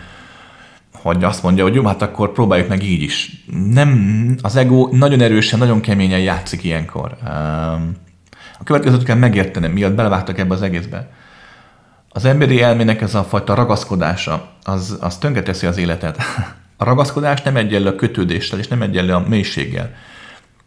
[0.93, 3.45] hogy azt mondja, hogy jó, hát akkor próbáljuk meg így is.
[3.71, 7.17] Nem, az ego nagyon erősen, nagyon keményen játszik ilyenkor.
[8.59, 11.11] A következőt kell megértenem, miatt belevágtak ebbe az egészbe.
[12.17, 16.19] Az emberi elmének ez a fajta ragaszkodása, az, az tönkreteszi az életet.
[16.77, 19.95] A ragaszkodás nem egyenlő a kötődéssel, és nem egyenlő a mélységgel.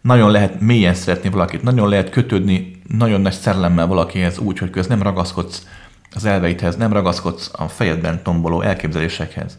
[0.01, 4.87] Nagyon lehet mélyen szeretni valakit, nagyon lehet kötődni nagyon nagy szerelemmel valakihez úgy, hogy köz
[4.87, 5.67] nem ragaszkodsz
[6.15, 9.57] az elveidhez, nem ragaszkodsz a fejedben tomboló elképzelésekhez.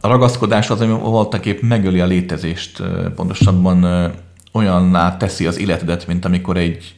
[0.00, 2.82] A ragaszkodás az, ami voltak épp megöli a létezést,
[3.14, 4.12] pontosabban
[4.52, 6.94] olyanná teszi az életedet, mint amikor egy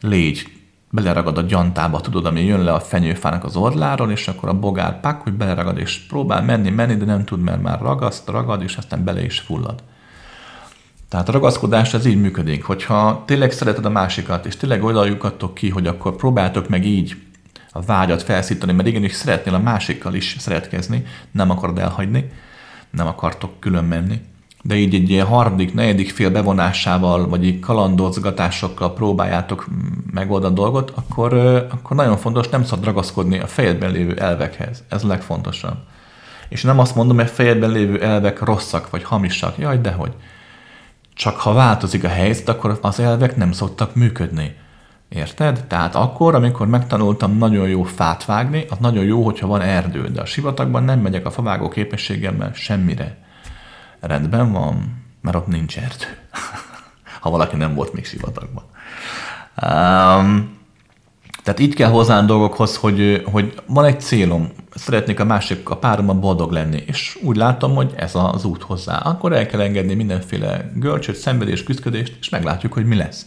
[0.00, 0.62] légy
[0.94, 5.00] beleragad a gyantába, tudod, ami jön le a fenyőfának az orláról, és akkor a bogár
[5.00, 8.76] pak, hogy beleragad, és próbál menni, menni, de nem tud, mert már ragaszt, ragad, és
[8.76, 9.82] aztán bele is fullad.
[11.08, 15.68] Tehát a ragaszkodás ez így működik, hogyha tényleg szereted a másikat, és tényleg oda ki,
[15.68, 17.16] hogy akkor próbáltok meg így
[17.70, 22.30] a vágyat felszítani, mert igenis szeretnél a másikkal is szeretkezni, nem akarod elhagyni,
[22.90, 24.20] nem akartok külön menni,
[24.66, 29.66] de így egy ilyen harmadik, negyedik fél bevonásával, vagy így kalandozgatásokkal próbáljátok
[30.12, 31.34] megoldani a dolgot, akkor,
[31.70, 34.84] akkor nagyon fontos, nem szabad ragaszkodni a fejedben lévő elvekhez.
[34.88, 35.76] Ez a legfontosabb.
[36.48, 39.58] És nem azt mondom, hogy a fejedben lévő elvek rosszak, vagy hamisak.
[39.58, 40.12] Jaj, dehogy.
[41.14, 44.54] Csak ha változik a helyzet, akkor az elvek nem szoktak működni.
[45.08, 45.64] Érted?
[45.68, 50.20] Tehát akkor, amikor megtanultam nagyon jó fát vágni, az nagyon jó, hogyha van erdő, de
[50.20, 53.23] a sivatagban nem megyek a favágó képességemmel semmire.
[54.06, 56.18] Rendben van, mert ott nincs erdő.
[57.20, 58.64] ha valaki nem volt még sivatagban.
[59.62, 60.54] Um,
[61.42, 66.14] tehát így kell hozzá dolgokhoz, hogy, hogy van egy célom, szeretnék a másik, a párommal
[66.14, 68.96] boldog lenni, és úgy látom, hogy ez az út hozzá.
[68.96, 73.26] Akkor el kell engedni mindenféle görcsöt, szenvedés, küzdködést, és meglátjuk, hogy mi lesz.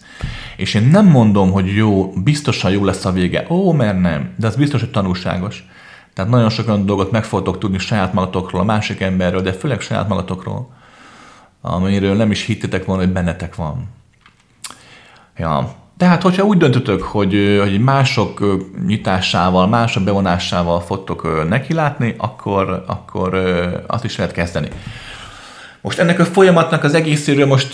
[0.56, 3.46] És én nem mondom, hogy jó, biztosan jó lesz a vége.
[3.50, 5.68] Ó, mert nem, de az biztos, hogy tanulságos.
[6.18, 9.82] Tehát nagyon sok olyan dolgot meg fogtok tudni saját magatokról, a másik emberről, de főleg
[9.82, 10.70] saját magatokról,
[11.61, 13.89] amiről nem is hittetek volna, hogy bennetek van.
[15.38, 23.34] Ja, tehát, hogyha úgy döntötök, hogy, hogy mások nyitásával, mások bevonásával fogtok nekilátni, akkor, akkor
[23.88, 24.68] azt is lehet kezdeni.
[25.88, 27.74] Most ennek a folyamatnak az egészéről most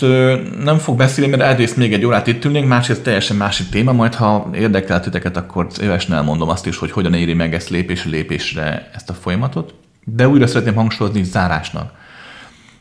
[0.64, 4.14] nem fog beszélni, mert egyrészt még egy órát itt ülnénk, másrészt teljesen másik téma, majd
[4.14, 8.90] ha érdekel titeket, akkor szívesen elmondom azt is, hogy hogyan éri meg ezt lépésre lépésre
[8.94, 9.74] ezt a folyamatot.
[10.04, 11.92] De újra szeretném hangsúlyozni zárásnak.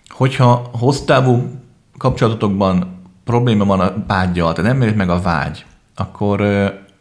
[0.08, 1.60] Hogyha hosszú
[1.98, 5.66] kapcsolatotokban probléma van a vágyjal, tehát nem érik meg a vágy,
[5.96, 6.42] akkor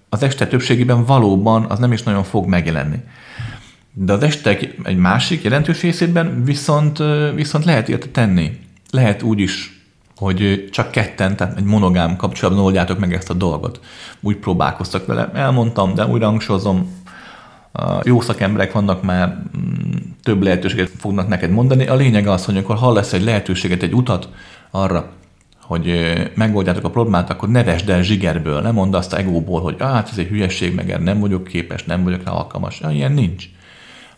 [0.08, 2.98] az este többségében valóban az nem is nagyon fog megjelenni.
[3.92, 7.02] De az estek egy másik jelentős részében viszont,
[7.34, 8.58] viszont lehet érte tenni.
[8.90, 9.82] Lehet úgy is,
[10.16, 13.80] hogy csak ketten, tehát egy monogám kapcsolatban oldjátok meg ezt a dolgot.
[14.20, 15.30] Úgy próbálkoztak vele.
[15.34, 17.02] Elmondtam, de újra hangsúlyozom,
[18.02, 19.90] jó szakemberek vannak már, mm,
[20.22, 21.86] több lehetőséget fognak neked mondani.
[21.86, 24.28] A lényeg az, hogy akkor hallasz egy lehetőséget, egy utat
[24.70, 25.12] arra,
[25.60, 30.08] hogy megoldjátok a problémát, akkor ne vesd el zsigerből, nem mondd azt egóból, hogy hát
[30.10, 32.80] ez egy hülyeség, meg nem vagyok képes, nem vagyok rá alkalmas.
[32.90, 33.44] Ilyen nincs.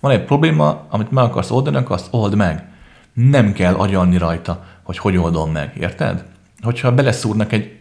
[0.04, 2.68] Van egy probléma, amit meg akarsz oldani, akkor azt old meg.
[3.12, 6.24] Nem kell agyalni rajta, hogy hogy oldom meg, érted?
[6.62, 7.78] Hogyha beleszúrnak egy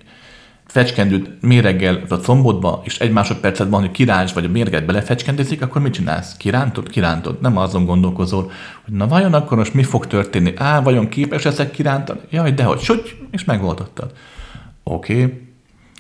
[0.66, 5.82] fecskendőt méreggel a combodba, és egy másodpercet van, hogy kiráncs vagy a mérget belefecskendezik, akkor
[5.82, 6.38] mit csinálsz?
[6.38, 6.90] Kirántod?
[6.90, 7.42] Kirántod.
[7.42, 8.52] Nem azon gondolkozol,
[8.86, 10.54] hogy na vajon akkor most mi fog történni?
[10.56, 12.20] Á, vajon képes ezek kirántani?
[12.30, 14.12] Jaj, dehogy, suty, és megoldottad.
[14.84, 15.14] Oké.
[15.14, 15.42] Okay.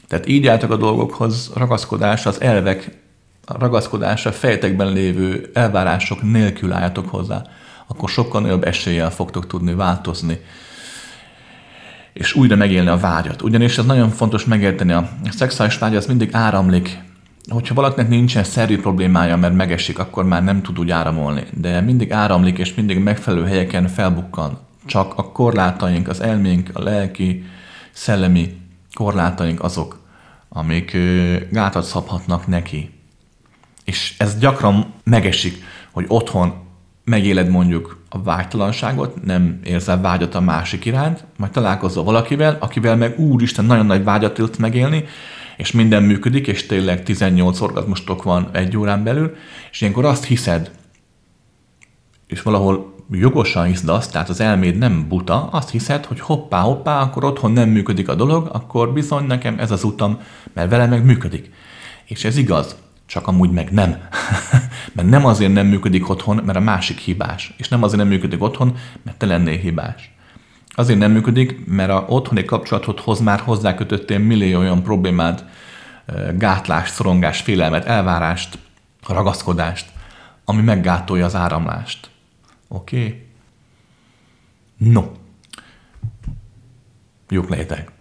[0.07, 3.02] Tehát így álltak a dolgokhoz ragaszkodás, az elvek
[3.45, 7.41] a ragaszkodásra fejtekben lévő elvárások nélkül álljatok hozzá,
[7.87, 10.39] akkor sokkal nagyobb eséllyel fogtok tudni változni,
[12.13, 13.41] és újra megélni a vágyat.
[13.41, 16.99] Ugyanis ez nagyon fontos megérteni, a szexuális vágy az mindig áramlik.
[17.49, 21.43] Hogyha valakinek nincsen szervi problémája, mert megesik, akkor már nem tud úgy áramolni.
[21.53, 24.59] De mindig áramlik, és mindig megfelelő helyeken felbukkan.
[24.85, 27.43] Csak a korlátaink, az elménk, a lelki,
[27.91, 28.57] szellemi
[28.93, 29.99] korlátaink azok,
[30.49, 30.97] amik
[31.51, 33.02] gátat szabhatnak neki.
[33.83, 36.53] És ez gyakran megesik, hogy otthon
[37.03, 43.19] megéled mondjuk a vágytalanságot, nem érzel vágyat a másik iránt, majd találkozol valakivel, akivel meg
[43.19, 45.05] úristen nagyon nagy vágyat tudsz megélni,
[45.57, 49.35] és minden működik, és tényleg 18 orgazmustok van egy órán belül,
[49.71, 50.71] és ilyenkor azt hiszed,
[52.27, 57.01] és valahol jogosan hiszed azt, tehát az elméd nem buta, azt hiszed, hogy hoppá, hoppá,
[57.01, 60.19] akkor otthon nem működik a dolog, akkor bizony nekem ez az utam,
[60.53, 61.51] mert vele meg működik.
[62.05, 62.75] És ez igaz
[63.05, 63.89] csak amúgy meg nem.
[64.95, 67.53] mert nem azért nem működik otthon, mert a másik hibás.
[67.57, 70.13] És nem azért nem működik otthon, mert te lennél hibás.
[70.75, 75.45] Azért nem működik, mert a otthoni kapcsolatodhoz már hozzákötöttél millió olyan problémát,
[76.37, 78.57] gátlást, szorongást, félelmet, elvárást,
[79.07, 79.91] ragaszkodást,
[80.45, 82.09] ami meggátolja az áramlást.
[82.67, 82.97] Oké?
[82.97, 83.27] Okay?
[84.77, 85.03] No.
[87.29, 87.91] Jók lehetek.